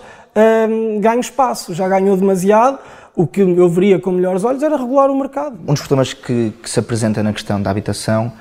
ganhe 1.00 1.22
espaço. 1.22 1.74
Já 1.74 1.88
ganhou 1.88 2.18
demasiado, 2.18 2.78
o 3.16 3.25
que 3.25 3.40
eu 3.40 3.70
veria 3.70 3.98
com 3.98 4.12
melhores 4.12 4.44
olhos 4.44 4.62
era 4.62 4.75
regular 4.75 5.10
o 5.10 5.18
mercado. 5.18 5.58
Um 5.66 5.74
dos 5.74 5.80
problemas 5.80 6.14
que, 6.14 6.52
que 6.62 6.70
se 6.70 6.78
apresenta 6.78 7.24
na 7.24 7.32
questão 7.32 7.62
da 7.62 7.72
habitação 7.72 8.34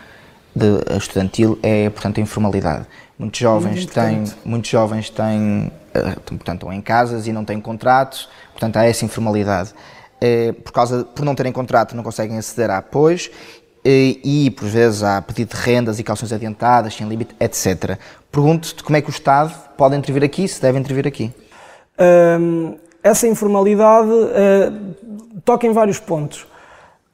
de, 0.54 0.96
estudantil 0.96 1.58
é, 1.62 1.88
portanto, 1.90 2.18
a 2.18 2.20
informalidade. 2.20 2.86
Muitos 3.18 3.38
jovens 3.38 3.86
têm, 3.86 4.24
muitos 4.44 4.70
jovens 4.70 5.08
têm, 5.08 5.70
portanto, 5.92 6.52
estão 6.54 6.72
em 6.72 6.80
casas 6.80 7.26
e 7.26 7.32
não 7.32 7.44
têm 7.44 7.60
contratos, 7.60 8.28
portanto, 8.52 8.76
há 8.76 8.84
essa 8.84 9.04
informalidade. 9.04 9.72
Eh, 10.20 10.52
por 10.52 10.72
causa, 10.72 11.04
por 11.04 11.24
não 11.24 11.34
terem 11.34 11.52
contrato, 11.52 11.94
não 11.94 12.02
conseguem 12.02 12.38
aceder 12.38 12.70
a 12.70 12.78
apoios 12.78 13.30
eh, 13.84 14.16
e, 14.24 14.50
por 14.50 14.66
vezes, 14.66 15.02
há 15.02 15.20
pedido 15.20 15.54
de 15.54 15.60
rendas 15.60 15.98
e 15.98 16.02
calções 16.02 16.32
adiantadas, 16.32 16.94
sem 16.94 17.06
limite, 17.06 17.36
etc. 17.38 17.98
Pergunto-te 18.32 18.82
como 18.82 18.96
é 18.96 19.02
que 19.02 19.08
o 19.08 19.12
Estado 19.12 19.52
pode 19.76 19.94
intervir 19.96 20.24
aqui, 20.24 20.48
se 20.48 20.62
deve 20.62 20.78
intervir 20.78 21.06
aqui. 21.06 21.30
Um, 22.00 22.76
essa 23.02 23.28
informalidade 23.28 24.08
uh, 24.08 25.40
toca 25.44 25.66
em 25.66 25.72
vários 25.72 26.00
pontos. 26.00 26.46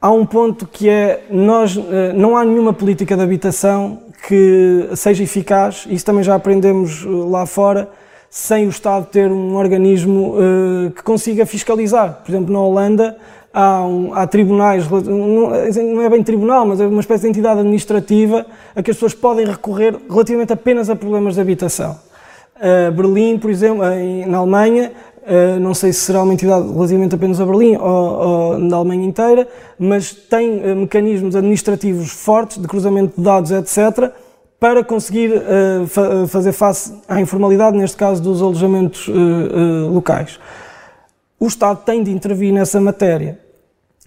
Há 0.00 0.11
um 0.11 0.25
ponto 0.25 0.66
que 0.66 0.88
é, 0.88 1.26
nós, 1.30 1.76
uh, 1.76 1.83
não 2.14 2.37
há 2.37 2.45
nenhuma 2.45 2.73
política 2.73 3.16
de 3.16 3.23
habitação 3.23 4.00
que 4.27 4.91
seja 4.95 5.23
eficaz, 5.23 5.87
isso 5.89 6.05
também 6.05 6.23
já 6.23 6.35
aprendemos 6.35 7.05
eh, 7.05 7.09
lá 7.09 7.47
fora, 7.47 7.89
sem 8.29 8.67
o 8.67 8.71
Estado 8.71 9.07
ter 9.07 9.31
um 9.31 9.57
organismo 9.57 10.37
uh, 10.37 10.91
que 10.93 11.03
consiga 11.03 11.45
fiscalizar. 11.45 12.21
Por 12.25 12.31
exemplo, 12.31 12.53
na 12.53 12.61
Holanda 12.61 13.17
há, 13.53 13.83
um, 13.85 14.15
há 14.15 14.25
tribunais, 14.25 14.89
não 14.89 16.00
é 16.00 16.09
bem 16.09 16.23
tribunal, 16.23 16.65
mas 16.65 16.81
é 16.81 16.87
uma 16.87 17.00
espécie 17.00 17.23
de 17.23 17.31
entidade 17.31 17.59
administrativa 17.59 18.47
a 18.77 18.83
que 18.85 18.93
as 18.93 18.97
pessoas 18.97 19.15
podem 19.15 19.45
recorrer 19.45 19.97
relativamente 20.09 20.53
apenas 20.53 20.89
a 20.89 20.95
problemas 20.95 21.35
de 21.35 21.41
habitação. 21.41 21.99
Berlim, 22.95 23.39
por 23.39 23.50
exemplo, 23.50 23.83
em, 23.87 24.27
na 24.27 24.39
Alemanha, 24.39 24.93
Uh, 25.31 25.61
não 25.61 25.73
sei 25.75 25.93
se 25.93 26.01
será 26.01 26.25
uma 26.25 26.35
entidade 26.35 26.67
relativamente 26.73 27.15
apenas 27.15 27.41
a 27.41 27.47
Berlim 27.47 27.77
ou, 27.77 27.85
ou 27.85 28.59
na 28.59 28.79
Alemanha 28.79 29.07
inteira, 29.07 29.47
mas 29.79 30.13
tem 30.13 30.59
uh, 30.59 30.75
mecanismos 30.75 31.37
administrativos 31.37 32.11
fortes 32.11 32.59
de 32.59 32.67
cruzamento 32.67 33.15
de 33.17 33.23
dados, 33.23 33.53
etc., 33.53 34.11
para 34.59 34.83
conseguir 34.83 35.31
uh, 35.31 35.87
fa 35.87 36.27
fazer 36.27 36.51
face 36.51 36.93
à 37.09 37.21
informalidade, 37.21 37.77
neste 37.77 37.97
caso 37.97 38.21
dos 38.21 38.43
alojamentos 38.43 39.09
locais. 39.89 40.41
O 41.39 41.47
Estado 41.47 41.81
tem 41.85 42.03
de 42.03 42.11
intervir 42.11 42.53
nessa 42.53 42.81
matéria. 42.81 43.39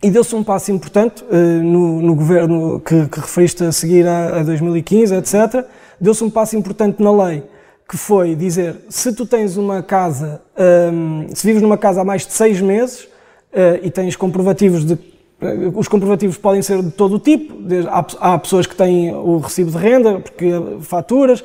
E 0.04 0.12
deu-se 0.12 0.36
um 0.36 0.44
passo 0.44 0.72
importante 0.74 1.24
no, 1.64 2.02
no, 2.02 2.14
governo 2.14 2.82
que, 2.82 3.08
que 3.08 3.20
referiste 3.22 3.64
a 3.64 3.72
seguir 3.72 4.06
a, 4.06 4.42
a 4.42 4.44
2015, 4.44 5.16
etc. 5.16 5.66
Deu-se 6.00 6.24
um 6.24 6.30
passo 6.30 6.58
importante 6.58 7.02
na 7.02 7.12
lei 7.26 7.44
que 7.88 7.98
foi 7.98 8.36
dizer, 8.36 8.78
se 8.90 9.14
tu 9.14 9.26
tens 9.26 9.58
uma 9.58 9.84
casa, 9.84 10.42
um, 10.92 11.28
se 11.34 11.46
vives 11.46 11.62
numa 11.62 11.78
casa 11.78 12.02
há 12.02 12.06
mais 12.06 12.26
de 12.26 12.34
seis 12.34 12.62
meses 12.62 13.04
uh, 13.04 13.80
e 13.82 13.92
tens 13.92 14.16
comprovativos 14.16 14.86
de 14.86 14.94
uh, 14.94 15.00
os 15.76 15.88
comprovativos 15.88 16.38
podem 16.38 16.62
ser 16.62 16.82
de 16.82 16.92
todo 16.92 17.16
o 17.16 17.20
tipo, 17.20 17.54
há, 17.90 18.34
há, 18.34 18.40
pessoas 18.40 18.66
que 18.66 18.76
têm 18.76 19.14
o 19.14 19.38
recibo 19.38 19.72
de 19.72 19.78
renda, 19.78 20.20
porque 20.20 20.50
faturas, 20.82 21.44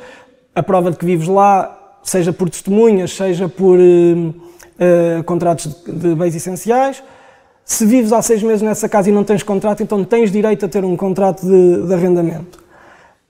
a 0.54 0.62
prova 0.62 0.90
de 0.90 0.96
que 0.96 1.04
vives 1.04 1.28
lá, 1.28 1.98
seja 2.02 2.32
por 2.32 2.48
testemunhas, 2.48 3.12
seja 3.12 3.48
por 3.48 3.78
uh, 3.78 5.24
contratos 5.24 5.82
de, 5.84 5.92
de 5.92 6.14
bens 6.14 6.34
essenciais. 6.34 7.02
Se 7.64 7.84
vives 7.84 8.12
há 8.12 8.22
seis 8.22 8.42
meses 8.42 8.62
nessa 8.62 8.88
casa 8.88 9.10
e 9.10 9.12
não 9.12 9.24
tens 9.24 9.42
contrato, 9.42 9.82
então 9.82 10.02
tens 10.02 10.32
direito 10.32 10.64
a 10.64 10.68
ter 10.68 10.84
um 10.84 10.96
contrato 10.96 11.44
de, 11.44 11.86
de 11.86 11.92
arrendamento, 11.92 12.58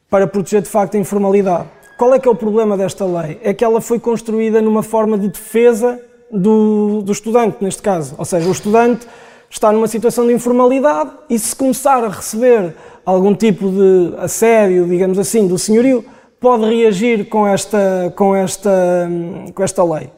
para 0.09 0.27
proteger 0.29 0.63
de 0.63 0.69
facto 0.69 0.97
a 0.97 1.01
informalidade. 1.01 1.78
Qual 1.99 2.15
é 2.15 2.19
que 2.21 2.29
é 2.29 2.31
o 2.31 2.35
problema 2.37 2.77
desta 2.77 3.05
lei? 3.05 3.41
É 3.43 3.53
que 3.53 3.65
ela 3.65 3.81
foi 3.81 3.99
construída 3.99 4.63
numa 4.63 4.85
forma 4.85 5.19
de 5.19 5.27
defesa 5.27 6.01
do, 6.31 7.03
do 7.03 7.11
estudante, 7.11 7.57
neste 7.61 7.83
caso. 7.83 8.15
Ou 8.17 8.25
seja, 8.25 8.49
o 8.49 8.53
estudante 8.53 9.05
está 9.51 9.73
numa 9.73 9.89
situação 9.89 10.25
de 10.25 10.33
informalidade 10.33 11.11
e 11.29 11.37
se 11.37 11.57
começar 11.57 12.05
a 12.05 12.09
receber 12.09 12.77
algum 13.05 13.35
tipo 13.35 13.69
de 13.69 14.15
assédio, 14.19 14.87
digamos 14.87 15.19
assim, 15.19 15.49
do 15.49 15.59
senhorio, 15.59 16.05
pode 16.39 16.67
reagir 16.67 17.29
com 17.29 17.45
esta, 17.45 18.13
com 18.15 18.37
esta, 18.37 19.11
com 19.53 19.65
esta 19.65 19.83
lei. 19.83 20.09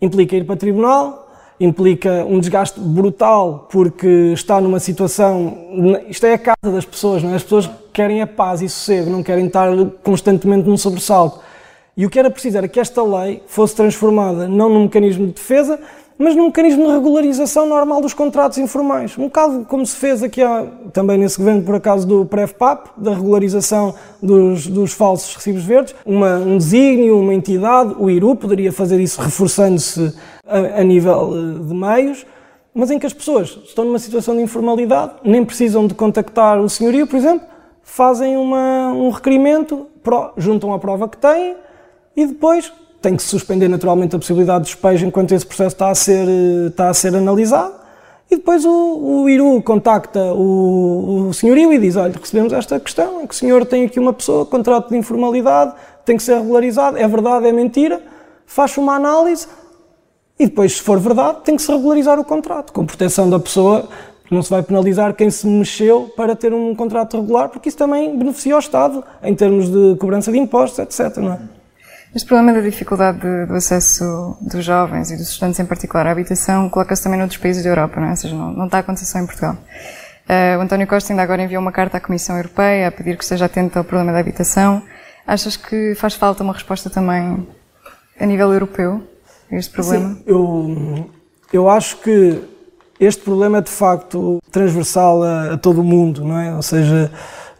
Implica 0.00 0.36
ir 0.36 0.46
para 0.46 0.56
tribunal, 0.56 1.25
implica 1.58 2.24
um 2.24 2.38
desgaste 2.38 2.78
brutal 2.78 3.66
porque 3.70 4.32
está 4.32 4.60
numa 4.60 4.78
situação. 4.78 5.56
Isto 6.08 6.26
é 6.26 6.34
a 6.34 6.38
casa 6.38 6.56
das 6.62 6.84
pessoas, 6.84 7.22
não 7.22 7.32
é? 7.32 7.36
As 7.36 7.42
pessoas 7.42 7.70
querem 7.92 8.20
a 8.20 8.26
paz 8.26 8.60
e 8.60 8.68
sossego, 8.68 9.10
não 9.10 9.22
querem 9.22 9.46
estar 9.46 9.68
constantemente 10.02 10.68
num 10.68 10.76
sobressalto. 10.76 11.40
E 11.96 12.04
o 12.04 12.10
que 12.10 12.18
era 12.18 12.30
preciso 12.30 12.58
era 12.58 12.68
que 12.68 12.78
esta 12.78 13.02
lei 13.02 13.42
fosse 13.46 13.74
transformada 13.74 14.46
não 14.46 14.68
num 14.68 14.82
mecanismo 14.82 15.26
de 15.26 15.32
defesa, 15.32 15.80
mas 16.18 16.34
num 16.34 16.46
mecanismo 16.46 16.86
de 16.86 16.92
regularização 16.92 17.66
normal 17.66 18.00
dos 18.00 18.14
contratos 18.14 18.58
informais. 18.58 19.16
Um 19.18 19.24
bocado 19.24 19.64
como 19.66 19.84
se 19.84 19.96
fez 19.96 20.22
aqui 20.22 20.42
há, 20.42 20.66
também 20.92 21.18
nesse 21.18 21.38
governo, 21.38 21.62
por 21.62 21.74
acaso, 21.74 22.06
do 22.06 22.24
PREFPAP, 22.24 22.88
da 22.96 23.14
regularização 23.14 23.94
dos, 24.22 24.66
dos 24.66 24.92
falsos 24.92 25.34
recibos 25.34 25.62
verdes, 25.62 25.94
uma, 26.04 26.36
um 26.36 26.56
desígnio, 26.56 27.18
uma 27.18 27.34
entidade, 27.34 27.94
o 27.98 28.10
IRU 28.10 28.36
poderia 28.36 28.72
fazer 28.72 29.00
isso 29.00 29.20
reforçando-se 29.20 30.14
a, 30.46 30.80
a 30.80 30.84
nível 30.84 31.32
eh, 31.34 31.66
de 31.66 31.74
meios, 31.74 32.26
mas 32.74 32.90
em 32.90 32.98
que 32.98 33.06
as 33.06 33.12
pessoas 33.12 33.58
estão 33.64 33.84
numa 33.84 33.98
situação 33.98 34.36
de 34.36 34.42
informalidade, 34.42 35.12
nem 35.24 35.44
precisam 35.44 35.86
de 35.86 35.94
contactar 35.94 36.60
o 36.60 36.68
senhorio, 36.68 37.06
por 37.06 37.16
exemplo, 37.16 37.46
fazem 37.82 38.36
uma, 38.36 38.92
um 38.92 39.10
requerimento, 39.10 39.86
juntam 40.36 40.72
a 40.74 40.78
prova 40.78 41.08
que 41.08 41.16
têm 41.16 41.56
e 42.14 42.26
depois 42.26 42.72
tem 43.00 43.16
que 43.16 43.22
se 43.22 43.28
suspender 43.28 43.68
naturalmente 43.68 44.16
a 44.16 44.18
possibilidade 44.18 44.64
de 44.64 44.70
despejo 44.70 45.06
enquanto 45.06 45.32
esse 45.32 45.46
processo 45.46 45.74
está 45.74 45.90
a 45.90 45.94
ser, 45.94 46.26
está 46.68 46.88
a 46.88 46.94
ser 46.94 47.14
analisado. 47.14 47.74
E 48.28 48.36
depois 48.36 48.64
o, 48.64 49.22
o 49.22 49.28
IRU 49.30 49.62
contacta 49.62 50.20
o, 50.34 51.28
o 51.28 51.32
senhorio 51.32 51.72
e 51.72 51.78
diz: 51.78 51.94
Olha, 51.94 52.12
recebemos 52.12 52.52
esta 52.52 52.80
questão, 52.80 53.24
que 53.24 53.32
o 53.32 53.36
senhor 53.36 53.64
tem 53.64 53.84
aqui 53.84 54.00
uma 54.00 54.12
pessoa, 54.12 54.44
contrato 54.44 54.88
de 54.88 54.96
informalidade, 54.96 55.74
tem 56.04 56.16
que 56.16 56.22
ser 56.22 56.38
regularizado, 56.38 56.98
é 56.98 57.06
verdade, 57.06 57.46
é 57.46 57.52
mentira, 57.52 58.02
faz 58.44 58.76
uma 58.76 58.96
análise 58.96 59.46
e 60.38 60.46
depois, 60.46 60.76
se 60.76 60.82
for 60.82 60.98
verdade, 61.00 61.38
tem 61.44 61.56
que 61.56 61.62
se 61.62 61.72
regularizar 61.72 62.18
o 62.18 62.24
contrato, 62.24 62.72
com 62.72 62.84
proteção 62.84 63.28
da 63.30 63.38
pessoa, 63.38 63.88
não 64.30 64.42
se 64.42 64.50
vai 64.50 64.62
penalizar 64.62 65.14
quem 65.14 65.30
se 65.30 65.46
mexeu 65.46 66.12
para 66.16 66.36
ter 66.36 66.52
um 66.52 66.74
contrato 66.74 67.18
regular, 67.20 67.48
porque 67.48 67.68
isso 67.68 67.78
também 67.78 68.16
beneficia 68.16 68.56
o 68.56 68.58
Estado 68.58 69.02
em 69.22 69.34
termos 69.34 69.70
de 69.70 69.96
cobrança 69.98 70.30
de 70.30 70.38
impostos, 70.38 70.78
etc. 70.78 71.16
Não 71.18 71.32
é? 71.32 71.38
Este 72.14 72.26
problema 72.26 72.52
da 72.52 72.60
dificuldade 72.60 73.20
de, 73.20 73.46
do 73.46 73.54
acesso 73.54 74.36
dos 74.40 74.64
jovens 74.64 75.10
e 75.10 75.16
dos 75.16 75.28
estudantes 75.28 75.60
em 75.60 75.66
particular 75.66 76.06
à 76.06 76.10
habitação 76.10 76.68
coloca-se 76.68 77.02
também 77.02 77.18
noutros 77.18 77.38
países 77.38 77.62
da 77.62 77.70
Europa, 77.70 78.00
não 78.00 78.08
é? 78.08 78.10
Ou 78.10 78.16
seja, 78.16 78.34
não, 78.34 78.52
não 78.52 78.64
está 78.66 78.78
a 78.78 78.80
acontecer 78.80 79.06
só 79.06 79.18
em 79.18 79.26
Portugal. 79.26 79.56
Uh, 80.28 80.58
o 80.58 80.62
António 80.62 80.86
Costa 80.86 81.12
ainda 81.12 81.22
agora 81.22 81.42
enviou 81.42 81.62
uma 81.62 81.72
carta 81.72 81.98
à 81.98 82.00
Comissão 82.00 82.36
Europeia 82.36 82.88
a 82.88 82.92
pedir 82.92 83.16
que 83.16 83.22
esteja 83.22 83.44
atento 83.44 83.78
ao 83.78 83.84
problema 83.84 84.12
da 84.12 84.18
habitação. 84.18 84.82
Achas 85.26 85.56
que 85.56 85.94
faz 85.94 86.14
falta 86.14 86.42
uma 86.42 86.52
resposta 86.52 86.90
também 86.90 87.46
a 88.18 88.26
nível 88.26 88.52
europeu 88.52 89.02
este 89.50 89.72
problema? 89.72 90.14
Sim, 90.14 90.22
eu, 90.26 91.06
eu 91.52 91.68
acho 91.68 91.98
que 91.98 92.40
este 92.98 93.22
problema 93.22 93.58
é 93.58 93.60
de 93.60 93.70
facto 93.70 94.38
transversal 94.50 95.22
a, 95.22 95.54
a 95.54 95.56
todo 95.58 95.80
o 95.80 95.84
mundo, 95.84 96.24
não 96.24 96.38
é? 96.38 96.54
Ou 96.54 96.62
seja, 96.62 97.10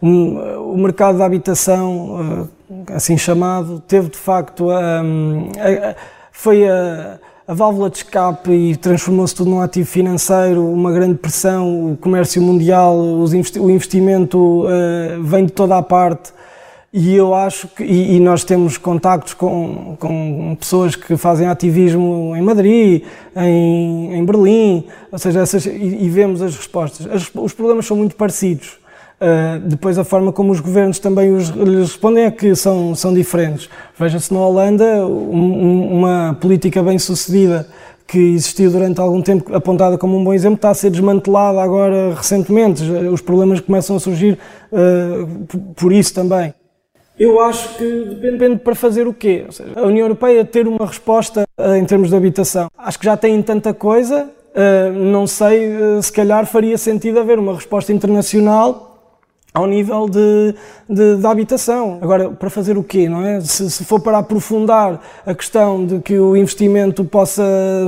um, 0.01 0.37
o 0.73 0.77
mercado 0.77 1.17
da 1.17 1.25
habitação, 1.25 2.49
uh, 2.69 2.83
assim 2.93 3.17
chamado, 3.17 3.81
teve 3.87 4.09
de 4.09 4.17
facto 4.17 4.69
a, 4.69 4.99
a, 4.99 5.95
foi 6.31 6.67
a, 6.67 7.19
a 7.47 7.53
válvula 7.53 7.89
de 7.89 7.97
escape 7.97 8.51
e 8.51 8.75
transformou-se 8.75 9.33
tudo 9.33 9.49
num 9.49 9.61
ativo 9.61 9.87
financeiro, 9.87 10.65
uma 10.65 10.91
grande 10.91 11.15
pressão, 11.15 11.91
o 11.91 11.97
comércio 11.97 12.41
mundial, 12.41 12.97
investi 13.25 13.59
o 13.59 13.69
investimento 13.69 14.65
uh, 14.65 15.23
vem 15.23 15.45
de 15.45 15.51
toda 15.51 15.77
a 15.77 15.83
parte 15.83 16.31
e 16.91 17.15
eu 17.15 17.33
acho 17.33 17.67
que, 17.67 17.83
e, 17.83 18.15
e, 18.15 18.19
nós 18.19 18.43
temos 18.43 18.77
contactos 18.77 19.33
com, 19.33 19.97
com 19.99 20.55
pessoas 20.57 20.95
que 20.95 21.17
fazem 21.17 21.45
ativismo 21.45 22.33
em 22.35 22.41
Madrid, 22.41 23.03
em, 23.35 24.15
em 24.15 24.25
Berlim, 24.25 24.85
ou 25.11 25.19
seja, 25.19 25.41
essas, 25.41 25.65
e, 25.65 25.69
e 25.69 26.09
vemos 26.09 26.41
as 26.41 26.55
respostas. 26.55 27.05
As, 27.07 27.29
os 27.35 27.53
problemas 27.53 27.85
são 27.85 27.97
muito 27.97 28.15
parecidos. 28.15 28.79
Uh, 29.19 29.59
depois 29.67 29.97
a 29.97 30.03
forma 30.03 30.31
como 30.31 30.51
os 30.51 30.59
governos 30.59 30.99
também 30.99 31.33
os, 31.33 31.49
lhes 31.49 31.89
respondem 31.89 32.25
é 32.25 32.31
que 32.31 32.55
são, 32.55 32.95
são 32.95 33.13
diferentes. 33.13 33.67
Veja-se 33.97 34.33
na 34.33 34.39
Holanda 34.39 35.05
um, 35.05 35.97
uma 35.97 36.37
política 36.39 36.83
bem 36.83 36.99
sucedida 36.99 37.67
que 38.07 38.17
existiu 38.17 38.71
durante 38.71 39.01
algum 39.01 39.21
tempo, 39.21 39.53
apontada 39.53 39.97
como 39.97 40.17
um 40.17 40.23
bom 40.23 40.33
exemplo, 40.33 40.55
está 40.55 40.69
a 40.69 40.73
ser 40.73 40.91
desmantelada 40.91 41.61
agora 41.61 42.13
recentemente. 42.15 42.81
Os 42.83 43.19
problemas 43.19 43.59
começam 43.59 43.97
a 43.97 43.99
surgir 43.99 44.37
uh, 44.71 45.73
por 45.75 45.91
isso 45.91 46.13
também. 46.13 46.53
Eu 47.19 47.41
acho 47.41 47.75
que 47.77 48.15
depende 48.21 48.57
para 48.57 48.75
fazer 48.75 49.07
o 49.07 49.13
quê? 49.13 49.43
Ou 49.47 49.51
seja, 49.51 49.71
a 49.75 49.81
União 49.83 50.05
Europeia 50.05 50.45
ter 50.45 50.67
uma 50.67 50.85
resposta 50.85 51.45
uh, 51.59 51.75
em 51.75 51.83
termos 51.83 52.09
de 52.09 52.15
habitação. 52.15 52.69
Acho 52.77 52.99
que 52.99 53.05
já 53.05 53.17
tem 53.17 53.41
tanta 53.41 53.73
coisa, 53.73 54.29
uh, 54.53 54.93
não 54.93 55.25
sei, 55.25 55.75
uh, 55.75 56.01
se 56.01 56.11
calhar 56.11 56.45
faria 56.45 56.77
sentido 56.77 57.19
haver 57.19 57.39
uma 57.39 57.55
resposta 57.55 57.91
internacional 57.91 58.87
ao 59.51 59.65
nível 59.65 60.07
de, 60.07 60.53
de, 60.87 61.15
de, 61.15 61.25
habitação. 61.25 61.97
Agora, 61.99 62.29
para 62.29 62.51
fazer 62.51 62.77
o 62.77 62.83
quê, 62.83 63.09
não 63.09 63.25
é? 63.25 63.41
Se, 63.41 63.71
se, 63.71 63.83
for 63.83 63.99
para 63.99 64.19
aprofundar 64.19 65.01
a 65.25 65.33
questão 65.33 65.83
de 65.83 65.99
que 65.99 66.19
o 66.19 66.37
investimento 66.37 67.03
possa 67.03 67.43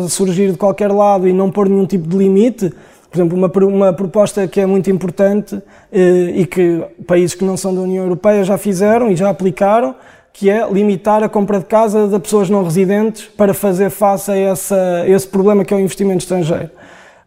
surgir 0.09 0.51
de 0.51 0.57
qualquer 0.57 0.91
lado 0.91 1.27
e 1.27 1.33
não 1.33 1.51
pôr 1.51 1.69
nenhum 1.69 1.85
tipo 1.85 2.07
de 2.07 2.17
limite, 2.17 2.73
por 3.09 3.17
exemplo, 3.17 3.37
uma, 3.37 3.51
uma 3.67 3.93
proposta 3.93 4.47
que 4.47 4.61
é 4.61 4.65
muito 4.65 4.89
importante 4.91 5.59
eh, 5.91 6.31
e 6.35 6.45
que 6.45 6.83
países 7.07 7.35
que 7.35 7.43
não 7.43 7.57
são 7.57 7.73
da 7.73 7.81
União 7.81 8.03
Europeia 8.03 8.43
já 8.43 8.57
fizeram 8.57 9.09
e 9.09 9.15
já 9.15 9.29
aplicaram, 9.29 9.95
que 10.31 10.49
é 10.49 10.67
limitar 10.71 11.23
a 11.23 11.27
compra 11.27 11.59
de 11.59 11.65
casa 11.65 12.07
de 12.07 12.19
pessoas 12.19 12.49
não 12.49 12.63
residentes 12.63 13.25
para 13.25 13.53
fazer 13.53 13.89
face 13.89 14.31
a, 14.31 14.37
essa, 14.37 15.03
esse 15.07 15.27
problema 15.27 15.65
que 15.65 15.73
é 15.73 15.77
o 15.77 15.79
investimento 15.79 16.19
estrangeiro. 16.19 16.69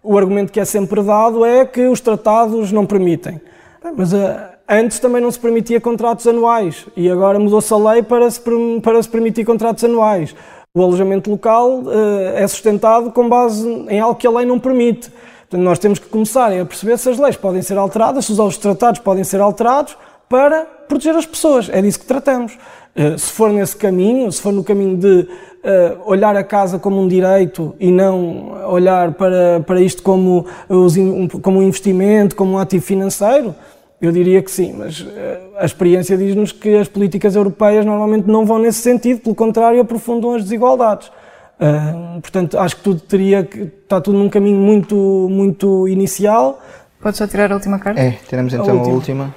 O 0.02 0.16
argumento 0.16 0.52
que 0.52 0.60
é 0.60 0.64
sempre 0.64 1.02
dado 1.02 1.44
é 1.44 1.64
que 1.64 1.86
os 1.86 2.00
tratados 2.00 2.70
não 2.70 2.86
permitem. 2.86 3.40
Mas 3.96 4.12
uh, 4.12 4.18
antes 4.68 5.00
também 5.00 5.20
não 5.20 5.30
se 5.30 5.38
permitia 5.38 5.80
contratos 5.80 6.26
anuais 6.26 6.86
e 6.96 7.10
agora 7.10 7.38
mudou-se 7.38 7.72
a 7.74 7.76
lei 7.76 8.02
para 8.02 8.30
se, 8.30 8.40
para 8.82 9.02
se 9.02 9.08
permitir 9.08 9.44
contratos 9.44 9.82
anuais. 9.82 10.34
O 10.74 10.82
alojamento 10.82 11.30
local 11.30 11.80
uh, 11.80 11.90
é 12.34 12.46
sustentado 12.46 13.10
com 13.10 13.28
base 13.28 13.68
em 13.88 14.00
algo 14.00 14.14
que 14.14 14.26
a 14.26 14.30
lei 14.30 14.46
não 14.46 14.58
permite. 14.60 15.10
Portanto, 15.52 15.66
nós 15.66 15.78
temos 15.78 15.98
que 15.98 16.08
começar 16.08 16.50
a 16.50 16.64
perceber 16.64 16.96
se 16.96 17.10
as 17.10 17.18
leis 17.18 17.36
podem 17.36 17.60
ser 17.60 17.76
alteradas, 17.76 18.24
se 18.24 18.32
os 18.32 18.56
tratados 18.56 19.00
podem 19.00 19.22
ser 19.22 19.38
alterados 19.38 19.94
para 20.26 20.64
proteger 20.88 21.14
as 21.14 21.26
pessoas. 21.26 21.68
É 21.68 21.82
disso 21.82 22.00
que 22.00 22.06
tratamos. 22.06 22.56
Eh, 22.96 23.18
se 23.18 23.30
for 23.32 23.50
nesse 23.50 23.76
caminho, 23.76 24.32
se 24.32 24.40
for 24.40 24.50
no 24.50 24.64
caminho 24.64 24.96
de 24.96 25.28
uh, 25.28 25.28
olhar 26.06 26.34
a 26.36 26.42
casa 26.42 26.78
como 26.78 26.98
um 26.98 27.06
direito 27.06 27.74
e 27.78 27.90
não 27.90 28.64
olhar 28.66 29.12
para, 29.12 29.60
para 29.66 29.78
isto 29.78 30.02
como, 30.02 30.46
como 31.42 31.58
um 31.58 31.62
investimento, 31.62 32.34
como 32.34 32.52
um 32.52 32.58
ativo 32.58 32.82
financeiro, 32.82 33.54
eu 34.00 34.10
diria 34.10 34.40
que 34.40 34.50
sim, 34.50 34.72
mas 34.72 35.00
uh, 35.00 35.06
a 35.58 35.66
experiência 35.66 36.16
diz-nos 36.16 36.50
que 36.50 36.76
as 36.76 36.88
políticas 36.88 37.36
europeias 37.36 37.84
normalmente 37.84 38.26
não 38.26 38.46
vão 38.46 38.58
nesse 38.58 38.78
sentido, 38.78 39.20
pelo 39.20 39.34
contrário, 39.34 39.82
aprofundam 39.82 40.32
as 40.32 40.44
desigualdades. 40.44 41.12
Uh, 41.62 42.20
portanto, 42.20 42.58
acho 42.58 42.76
que 42.76 42.82
tudo 42.82 43.00
teria 43.00 43.44
que. 43.44 43.60
Está 43.60 44.00
tudo 44.00 44.18
num 44.18 44.28
caminho 44.28 44.58
muito, 44.58 44.96
muito 45.30 45.86
inicial. 45.86 46.60
Pode 47.00 47.16
só 47.16 47.26
tirar 47.26 47.52
a 47.52 47.54
última 47.54 47.78
carta? 47.78 48.00
É, 48.00 48.18
teremos 48.28 48.52
então 48.52 48.68
a 48.68 48.72
última. 48.72 48.90
A 48.90 48.94
última. 48.94 49.34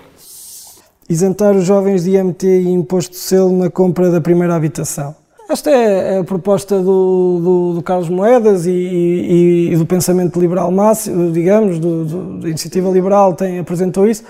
Isentar 1.08 1.56
os 1.56 1.66
jovens 1.66 2.04
de 2.04 2.18
IMT 2.18 2.48
e 2.48 2.70
imposto 2.70 3.12
de 3.12 3.20
selo 3.20 3.56
na 3.56 3.70
compra 3.70 4.10
da 4.10 4.20
primeira 4.20 4.56
habitação. 4.56 5.16
Esta 5.48 5.70
é 5.70 6.18
a 6.18 6.24
proposta 6.24 6.80
do, 6.80 7.40
do, 7.44 7.74
do 7.76 7.84
Carlos 7.84 8.10
Moedas 8.10 8.66
e, 8.66 8.72
e, 8.72 9.70
e, 9.74 9.76
do 9.76 9.86
pensamento 9.86 10.40
liberal 10.40 10.72
máximo, 10.72 11.32
digamos, 11.32 11.78
do, 11.78 12.06
do, 12.06 12.40
da 12.40 12.50
iniciativa 12.50 12.90
liberal 12.90 13.36
tem, 13.36 13.60
apresentou 13.60 14.08
isso. 14.08 14.24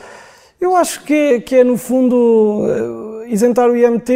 Eu 0.59 0.75
acho 0.75 1.03
que 1.03 1.13
é, 1.13 1.39
que 1.39 1.55
é 1.55 1.63
no 1.63 1.77
fundo, 1.77 2.65
eh, 3.25 3.29
isentar 3.31 3.69
o 3.69 3.77
IMT 3.77 4.11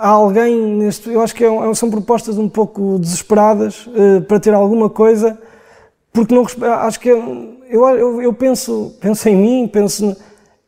há 0.00 0.08
alguém 0.08 0.56
neste. 0.56 1.10
Eu 1.10 1.20
acho 1.20 1.34
que 1.34 1.44
é, 1.44 1.48
é, 1.48 1.74
são 1.74 1.90
propostas 1.90 2.38
um 2.38 2.48
pouco 2.48 2.98
desesperadas 2.98 3.86
uh, 3.86 4.22
para 4.22 4.40
ter 4.40 4.54
alguma 4.54 4.88
coisa, 4.88 5.38
porque 6.12 6.34
não 6.34 6.46
acho 6.80 6.98
que 6.98 7.10
é, 7.10 7.12
eu, 7.68 7.86
eu, 7.88 8.22
eu, 8.22 8.32
penso, 8.32 8.96
penso 9.00 9.28
em 9.28 9.36
mim, 9.36 9.68
penso. 9.68 10.16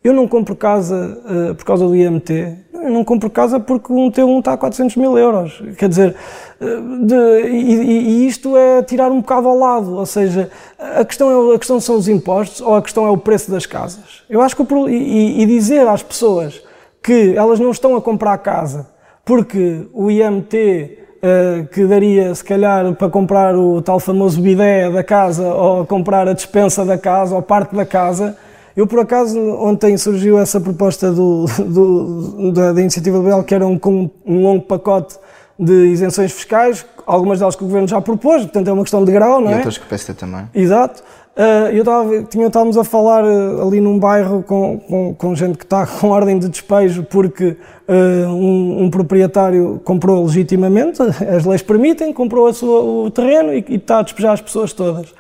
Eu 0.05 0.13
não 0.13 0.27
compro 0.27 0.57
casa 0.57 1.21
uh, 1.25 1.55
por 1.55 1.65
causa 1.65 1.87
do 1.87 1.95
IMT, 1.95 2.57
eu 2.75 2.91
não 2.91 3.05
compro 3.05 3.31
casa 3.31 3.61
porque 3.61 3.93
um 3.93 4.11
T1 4.11 4.41
está 4.41 4.55
a 4.55 4.57
400 4.57 4.97
mil 4.97 5.17
euros. 5.17 5.63
Quer 5.79 5.89
dizer, 5.89 6.17
uh, 6.61 7.07
de, 7.07 7.49
e, 7.49 7.73
e, 7.83 8.27
isto 8.27 8.57
é 8.57 8.83
tirar 8.83 9.13
um 9.13 9.21
bocado 9.21 9.47
ao 9.47 9.57
lado, 9.57 9.95
ou 9.95 10.05
seja, 10.05 10.51
a 10.77 11.05
questão, 11.05 11.53
é, 11.53 11.55
a 11.55 11.59
questão 11.59 11.81
são 11.81 11.97
os 11.97 12.09
impostos 12.09 12.61
ou 12.61 12.75
a 12.75 12.83
questão 12.83 13.07
é 13.07 13.11
o 13.11 13.17
preço 13.17 13.49
das 13.49 13.65
casas. 13.65 14.25
Eu 14.29 14.41
acho 14.41 14.57
que, 14.57 14.75
e, 14.91 15.43
e 15.43 15.47
dizer 15.47 15.87
às 15.87 16.03
pessoas 16.03 16.61
que 17.01 17.35
elas 17.37 17.61
não 17.61 17.71
estão 17.71 17.95
a 17.95 18.03
comprar 18.03 18.37
casa 18.39 18.92
porque 19.25 19.87
o 19.93 20.11
IMT 20.11 20.55
uh, 20.55 21.23
eh, 21.23 21.69
que 21.73 21.85
daria, 21.85 22.35
se 22.35 22.45
calhar, 22.45 22.93
para 22.95 23.09
comprar 23.09 23.57
o 23.57 23.81
tal 23.81 24.01
famoso 24.01 24.41
bidé 24.41 24.91
da 24.91 25.05
casa 25.05 25.47
ou 25.47 25.87
comprar 25.87 26.27
a 26.29 26.33
dispensa 26.33 26.85
da 26.85 26.99
casa 26.99 27.35
ou 27.35 27.43
parte 27.43 27.75
da 27.75 27.87
casa. 27.87 28.37
Eu, 28.77 28.87
por 28.87 29.01
acaso, 29.01 29.39
ontem 29.39 29.97
surgiu 29.97 30.39
essa 30.39 30.61
proposta 30.61 31.13
do, 31.13 31.45
do, 31.59 32.53
da, 32.53 32.73
da, 32.73 32.81
Iniciativa 32.81 33.19
Liberal, 33.19 33.45
que 33.45 33.55
era 33.55 33.67
um, 33.67 33.79
um 34.27 34.43
longo 34.43 34.63
pacote 34.63 35.17
de 35.59 35.89
isenções 35.89 36.33
fiscais, 36.33 36.85
algumas 37.07 37.39
delas 37.39 37.55
que 37.55 37.63
o 37.63 37.67
Governo 37.67 37.87
já 37.87 38.01
propôs, 38.01 38.43
portanto 38.43 38.69
é 38.69 38.73
uma 38.73 38.83
questão 38.83 39.05
de 39.05 39.13
grau, 39.13 39.41
não 39.41 39.51
é? 39.51 39.53
E 39.53 39.57
outras 39.57 39.79
que 39.79 39.85
o 39.85 39.89
PSD 39.89 40.15
também. 40.15 40.49
Exato. 40.55 41.03
Uh, 41.35 41.73
eu 41.73 41.83
tava, 41.83 42.23
tinha, 42.25 42.47
estávamos 42.47 42.77
a 42.77 42.85
falar 42.85 43.25
uh, 43.25 43.67
ali 43.67 43.81
num 43.81 43.99
bairro 43.99 44.43
com, 44.43 44.79
com, 44.79 45.15
com 45.15 45.35
gente 45.35 45.57
que 45.57 45.65
está 45.65 45.87
com 45.89 46.09
ordem 46.11 46.39
de 46.39 46.47
despejo 46.47 47.05
porque 47.05 47.57
uh, 47.89 48.27
um, 48.29 48.83
um, 48.83 48.91
proprietário 48.91 49.81
comprou 49.83 50.23
legitimamente, 50.27 51.01
as 51.35 51.47
leis 51.47 51.63
permitem, 51.63 52.13
comprou 52.13 52.53
sua, 52.53 52.83
o 52.83 53.11
terreno 53.11 53.55
e, 53.55 53.65
está 53.71 54.01
a 54.01 54.03
despejar 54.03 54.35
as 54.35 54.43
pessoas 54.43 54.75
todas. 54.75 55.15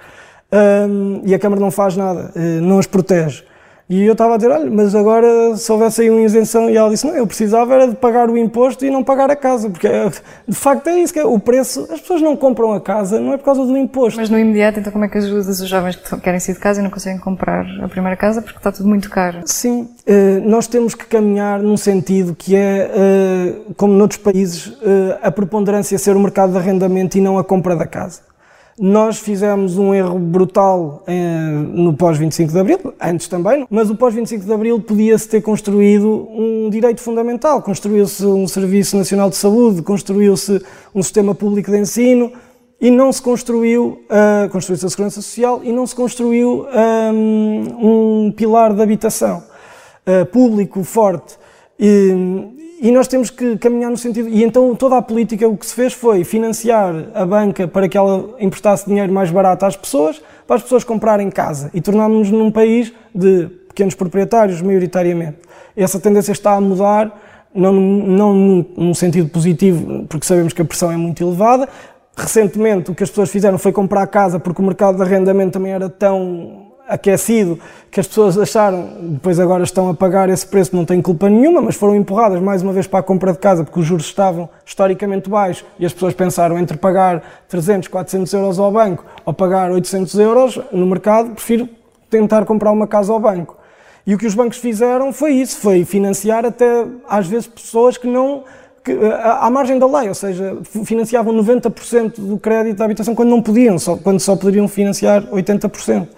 e 1.25 1.35
a 1.35 1.39
Câmara 1.39 1.61
não 1.61 1.71
faz 1.71 1.97
nada, 1.97 2.31
não 2.61 2.79
as 2.79 2.87
protege. 2.87 3.43
E 3.93 4.05
eu 4.05 4.13
estava 4.13 4.33
a 4.33 4.37
dizer, 4.39 4.51
olha, 4.51 4.71
mas 4.71 4.95
agora 4.95 5.55
se 5.55 5.71
houvesse 5.71 6.01
aí 6.01 6.09
uma 6.09 6.23
isenção, 6.23 6.71
e 6.71 6.79
ela 6.79 6.89
disse, 6.89 7.07
não, 7.07 7.15
eu 7.15 7.27
precisava 7.27 7.75
era 7.75 7.89
de 7.89 7.95
pagar 7.95 8.31
o 8.31 8.39
imposto 8.39 8.87
e 8.87 8.91
não 8.91 9.05
pagar 9.05 9.31
a 9.31 9.37
casa, 9.37 9.69
porque 9.69 9.87
de 10.49 10.57
facto 10.57 10.87
é 10.87 10.99
isso, 11.01 11.13
que 11.13 11.19
é 11.19 11.27
o 11.27 11.39
preço, 11.39 11.87
as 11.93 12.01
pessoas 12.01 12.23
não 12.23 12.35
compram 12.35 12.73
a 12.73 12.81
casa, 12.81 13.21
não 13.21 13.35
é 13.35 13.37
por 13.37 13.45
causa 13.45 13.67
do 13.67 13.77
imposto. 13.77 14.19
Mas 14.19 14.31
no 14.31 14.39
imediato, 14.39 14.81
então 14.81 14.91
como 14.91 15.05
é 15.05 15.09
que 15.09 15.19
ajudas 15.19 15.61
os 15.61 15.69
jovens 15.69 15.97
que 15.97 16.21
querem 16.23 16.41
sair 16.41 16.55
de 16.55 16.61
casa 16.63 16.81
e 16.81 16.83
não 16.83 16.89
conseguem 16.89 17.21
comprar 17.21 17.67
a 17.83 17.87
primeira 17.87 18.17
casa 18.17 18.41
porque 18.41 18.57
está 18.57 18.73
tudo 18.73 18.89
muito 18.89 19.11
caro? 19.11 19.41
Sim, 19.45 19.87
eh, 20.07 20.41
nós 20.43 20.67
temos 20.67 20.95
que 20.95 21.05
caminhar 21.05 21.61
num 21.61 21.77
sentido 21.77 22.35
que 22.35 22.57
é, 22.57 22.91
eh, 22.95 23.55
como 23.77 23.93
noutros 23.93 24.23
países, 24.23 24.73
eh, 24.81 25.19
a 25.23 25.31
preponderância 25.31 25.99
ser 25.99 26.17
o 26.17 26.21
mercado 26.21 26.53
de 26.53 26.57
arrendamento 26.57 27.19
e 27.19 27.21
não 27.21 27.37
a 27.37 27.45
compra 27.45 27.77
da 27.77 27.87
casa. 27.87 28.32
Nós 28.85 29.21
fizemos 29.21 29.79
um 29.79 29.95
erro 29.95 30.19
brutal 30.19 31.05
no 31.73 31.95
pós-25 31.95 32.51
de 32.51 32.59
Abril, 32.59 32.95
antes 33.01 33.29
também, 33.29 33.65
mas 33.71 33.89
o 33.89 33.95
pós-25 33.95 34.41
de 34.41 34.53
Abril 34.53 34.81
podia-se 34.81 35.29
ter 35.29 35.41
construído 35.41 36.29
um 36.33 36.69
direito 36.69 37.01
fundamental. 37.01 37.63
Construiu-se 37.63 38.27
um 38.27 38.49
Serviço 38.49 38.97
Nacional 38.97 39.31
de 39.31 39.37
Saúde, 39.37 39.83
construiu-se 39.83 40.61
um 40.93 41.01
sistema 41.01 41.33
público 41.33 41.71
de 41.71 41.79
ensino 41.79 42.33
e 42.81 42.91
não 42.91 43.13
se 43.13 43.23
construiu, 43.23 44.01
uh, 44.11 44.51
construiu-se 44.51 44.85
a 44.85 44.91
Segurança 44.91 45.23
Social 45.23 45.61
e 45.63 45.71
não 45.71 45.87
se 45.87 45.95
construiu 45.95 46.67
um, 47.15 48.27
um 48.27 48.33
pilar 48.33 48.75
de 48.75 48.83
habitação 48.83 49.45
uh, 50.05 50.27
público 50.27 50.83
forte. 50.83 51.39
E, 51.79 52.61
e 52.83 52.91
nós 52.91 53.07
temos 53.07 53.31
que 53.31 53.57
caminhar 53.59 53.93
no 53.93 53.97
sentido. 53.97 54.29
E 54.29 54.43
então 54.43 54.75
toda 54.75 54.97
a 54.97 55.03
política 55.03 55.47
o 55.47 55.57
que 55.57 55.65
se 55.65 55.73
fez 55.73 55.93
foi 55.93 56.25
financiar 56.25 56.93
a 57.15 57.25
banca 57.25 57.69
para 57.69 57.89
que 57.89 57.97
ela 57.97 58.35
emprestasse 58.41 58.87
dinheiro 58.87 59.13
mais 59.13 59.31
barato 59.31 59.65
às 59.65 59.77
pessoas, 59.77 60.21
para 60.49 60.57
as 60.57 60.63
pessoas 60.65 60.83
comprarem 60.83 61.31
casa. 61.31 61.71
E 61.73 61.81
tornámos-nos 61.81 62.31
num 62.31 62.51
país 62.51 62.93
de 63.15 63.47
pequenos 63.69 63.95
proprietários, 63.95 64.61
maioritariamente. 64.61 65.39
Essa 65.77 66.01
tendência 66.01 66.33
está 66.33 66.55
a 66.55 66.61
mudar, 66.61 67.17
não, 67.55 67.73
não 67.73 68.35
num 68.77 68.95
sentido 68.95 69.29
positivo, 69.29 70.05
porque 70.09 70.27
sabemos 70.27 70.53
que 70.53 70.61
a 70.61 70.65
pressão 70.65 70.91
é 70.91 70.97
muito 70.97 71.23
elevada. 71.23 71.69
Recentemente, 72.17 72.91
o 72.91 72.97
que 72.97 73.05
as 73.05 73.11
pessoas 73.11 73.31
fizeram 73.31 73.59
foi 73.59 73.71
comprar 73.71 74.05
casa 74.09 74.41
porque 74.41 74.61
o 74.61 74.65
mercado 74.65 74.97
de 74.97 75.03
arrendamento 75.03 75.53
também 75.53 75.71
era 75.71 75.89
tão 75.89 76.72
aquecido 76.93 77.59
que 77.91 77.99
as 77.99 78.07
pessoas 78.07 78.37
acharam, 78.39 78.89
depois 79.01 79.41
agora 79.41 79.65
estão 79.65 79.89
a 79.89 79.95
pagar 79.95 80.29
esse 80.29 80.47
preço, 80.47 80.77
não 80.77 80.85
têm 80.85 81.01
culpa 81.01 81.29
nenhuma, 81.29 81.63
mas 81.63 81.75
foram 81.75 81.97
empurradas 81.97 82.41
mais 82.41 82.63
uma 82.63 82.73
vez 82.73 82.87
para 82.87 83.01
a 83.01 83.03
compra 83.03 83.33
de 83.33 83.39
casa 83.39 83.65
porque 83.65 83.81
os 83.81 83.87
juros 83.87 84.05
estavam 84.05 84.49
historicamente 84.65 85.29
baixos 85.29 85.65
e 85.79 85.87
as 85.87 85.93
pessoas 85.93 86.13
pensaram 86.15 86.59
entre 86.59 86.77
pagar 86.77 87.23
300, 87.49 87.89
400 87.89 88.33
euros 88.35 88.59
ao 88.59 88.71
banco 88.71 89.05
ou 89.25 89.33
pagar 89.33 89.71
800 89.71 90.15
euros 90.19 90.61
no 90.71 90.87
mercado, 90.87 91.31
prefiro 91.31 91.69
tentar 92.11 92.45
comprar 92.45 92.71
uma 92.71 92.87
casa 92.87 93.13
ao 93.13 93.19
banco. 93.19 93.57
E 94.07 94.15
o 94.15 94.19
que 94.19 94.27
os 94.27 94.35
bancos 94.35 94.59
fizeram 94.59 95.13
foi 95.13 95.33
isso, 95.33 95.57
foi 95.59 95.85
financiar 95.85 96.45
até 96.45 96.87
às 97.09 97.27
vezes 97.27 97.47
pessoas 97.47 97.97
que 97.97 98.07
não 98.07 98.45
que, 98.85 98.93
à 99.23 99.49
margem 99.49 99.79
da 99.79 99.87
lei, 99.87 100.09
ou 100.09 100.15
seja, 100.15 100.59
financiavam 100.85 101.33
90% 101.35 102.21
do 102.21 102.37
crédito 102.37 102.79
da 102.79 102.85
habitação 102.85 103.15
quando 103.15 103.29
não 103.29 103.41
podiam, 103.41 103.79
só, 103.79 103.97
quando 103.97 104.19
só 104.19 104.35
poderiam 104.35 104.67
financiar 104.67 105.23
80%. 105.27 106.09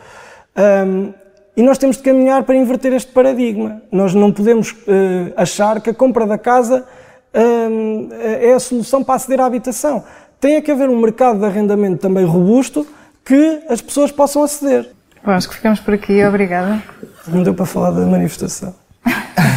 Um, 0.57 1.13
e 1.57 1.63
nós 1.63 1.79
temos 1.79 1.97
de 1.97 2.03
caminhar 2.03 2.43
para 2.43 2.57
inverter 2.57 2.93
este 2.93 3.13
paradigma. 3.13 3.83
Nós 3.91 4.15
não 4.15 4.33
podemos 4.33 4.73
uh, 4.73 5.33
achar 5.37 5.81
que 5.81 5.91
a 5.91 5.95
compra 5.95 6.27
da 6.27 6.39
casa 6.39 6.85
é 7.33 8.53
a 8.53 8.61
solução 8.61 9.03
para 9.03 9.17
aceder 9.17 9.41
à 9.41 9.47
habitação. 9.47 10.05
Tem 10.41 10.63
que 10.63 10.71
haver 10.71 10.89
um 10.89 11.01
mercado 11.01 11.41
de 11.41 11.45
arrendamento 11.45 11.99
também 11.99 12.25
robusto 12.25 12.87
que 13.25 13.61
as 13.69 13.81
pessoas 13.81 14.13
possam 14.13 14.45
aceder. 14.45 14.89
Bom, 15.25 15.33
acho 15.33 15.49
que 15.49 15.57
ficamos 15.57 15.81
por 15.81 15.95
aqui. 15.95 16.25
Obrigada. 16.25 16.81
Não 17.27 17.43
deu 17.43 17.53
para 17.53 17.67
falar 17.67 17.91
da 17.91 18.07
manifestação. 18.07 18.73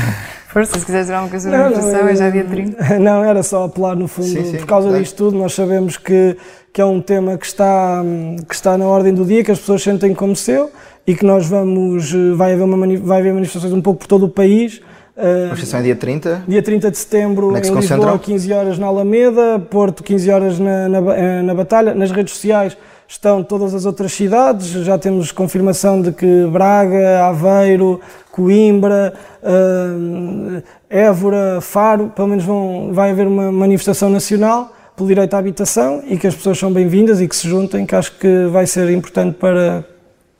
Força, 0.57 0.79
se 0.79 0.85
quiseres 0.85 1.05
dizer 1.05 1.13
alguma 1.13 1.29
coisa 1.29 1.51
da 1.51 1.57
manifestação, 1.57 2.01
não, 2.01 2.09
é 2.09 2.15
já 2.15 2.29
dia 2.31 2.43
30. 2.43 2.83
Não, 2.99 3.23
era 3.23 3.43
só 3.43 3.65
apelar 3.65 3.95
no 3.95 4.07
fundo. 4.07 4.27
Sim, 4.27 4.43
sim, 4.43 4.57
por 4.57 4.65
causa 4.65 4.87
claro. 4.87 5.03
disto 5.03 5.15
tudo, 5.15 5.37
nós 5.37 5.53
sabemos 5.53 5.97
que, 5.97 6.35
que 6.73 6.81
é 6.81 6.85
um 6.85 6.99
tema 6.99 7.37
que 7.37 7.45
está, 7.45 8.03
que 8.47 8.55
está 8.55 8.75
na 8.75 8.85
ordem 8.85 9.13
do 9.13 9.23
dia, 9.23 9.43
que 9.43 9.51
as 9.51 9.59
pessoas 9.59 9.83
sentem 9.83 10.15
como 10.15 10.35
seu 10.35 10.71
e 11.05 11.13
que 11.13 11.23
nós 11.23 11.45
vamos, 11.45 12.11
eh, 12.11 12.33
vai 12.33 12.53
haver, 12.53 12.63
uma, 12.63 12.97
vai 12.97 13.19
haver 13.19 13.33
manifestações 13.33 13.71
um 13.71 13.81
pouco 13.83 13.99
por 13.99 14.07
todo 14.07 14.25
o 14.25 14.29
país. 14.29 14.81
A 15.15 15.45
manifestação 15.49 15.79
é 15.79 15.83
dia 15.83 15.95
30? 15.95 16.43
Dia 16.47 16.63
30 16.63 16.89
de 16.89 16.97
setembro 16.97 17.55
é 17.55 17.59
em 17.59 17.75
Lisboa, 17.75 18.17
15 18.17 18.51
horas 18.51 18.79
na 18.79 18.87
Alameda, 18.87 19.59
Porto, 19.59 20.01
15 20.01 20.31
horas 20.31 20.59
na, 20.59 20.89
na, 20.89 21.15
eh, 21.15 21.41
na 21.43 21.53
Batalha. 21.53 21.93
Nas 21.93 22.09
redes 22.09 22.33
sociais 22.33 22.75
estão 23.07 23.43
todas 23.43 23.73
as 23.73 23.85
outras 23.85 24.11
cidades, 24.11 24.67
já 24.67 24.97
temos 24.97 25.31
confirmação 25.31 26.01
de 26.01 26.11
que 26.11 26.45
Braga, 26.51 27.25
Aveiro, 27.25 28.01
Coimbra, 28.31 29.13
uh, 29.41 30.63
Évora, 30.89 31.61
Faro, 31.61 32.09
pelo 32.09 32.27
menos 32.27 32.43
vão, 32.43 32.91
vai 32.93 33.11
haver 33.11 33.27
uma 33.27 33.51
manifestação 33.51 34.09
nacional 34.09 34.73
pelo 34.95 35.07
direito 35.07 35.33
à 35.35 35.37
habitação 35.37 36.03
e 36.07 36.17
que 36.17 36.27
as 36.27 36.35
pessoas 36.35 36.57
são 36.57 36.73
bem-vindas 36.73 37.21
e 37.21 37.27
que 37.27 37.35
se 37.35 37.47
juntem, 37.47 37.85
que 37.85 37.95
acho 37.95 38.17
que 38.17 38.47
vai 38.47 38.67
ser 38.67 38.89
importante 38.91 39.35
para 39.35 39.85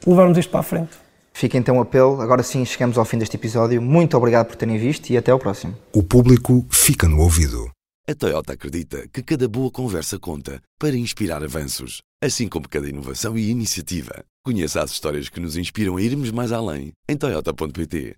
levarmos 0.06 0.38
isto 0.38 0.50
para 0.50 0.60
a 0.60 0.64
frente. 0.64 1.08
Fica 1.32 1.56
então 1.56 1.78
o 1.78 1.82
apelo. 1.82 2.20
Agora 2.20 2.42
sim, 2.42 2.66
chegamos 2.66 2.98
ao 2.98 3.06
fim 3.06 3.20
deste 3.20 3.36
episódio. 3.36 3.80
Muito 3.80 4.18
obrigado 4.18 4.48
por 4.48 4.56
terem 4.56 4.78
visto 4.80 5.12
e 5.12 5.18
até 5.18 5.32
ao 5.32 5.38
próximo. 5.38 5.76
O 5.94 6.02
público 6.02 6.66
fica 6.72 7.08
no 7.08 7.20
ouvido. 7.22 7.70
A 8.10 8.16
Toyota 8.16 8.54
acredita 8.54 9.08
que 9.14 9.22
cada 9.22 9.48
boa 9.48 9.70
conversa 9.70 10.18
conta 10.18 10.60
para 10.80 10.96
inspirar 10.96 11.44
avanços, 11.44 12.02
assim 12.24 12.48
como 12.48 12.68
cada 12.68 12.90
inovação 12.90 13.38
e 13.38 13.50
iniciativa. 13.50 14.24
Conheça 14.44 14.82
as 14.82 14.92
histórias 14.92 15.30
que 15.30 15.40
nos 15.40 15.58
inspiram 15.58 15.98
a 15.98 16.02
irmos 16.02 16.32
mais 16.32 16.52
além 16.52 16.92
em 17.08 17.18
Toyota.pt. 17.18 18.16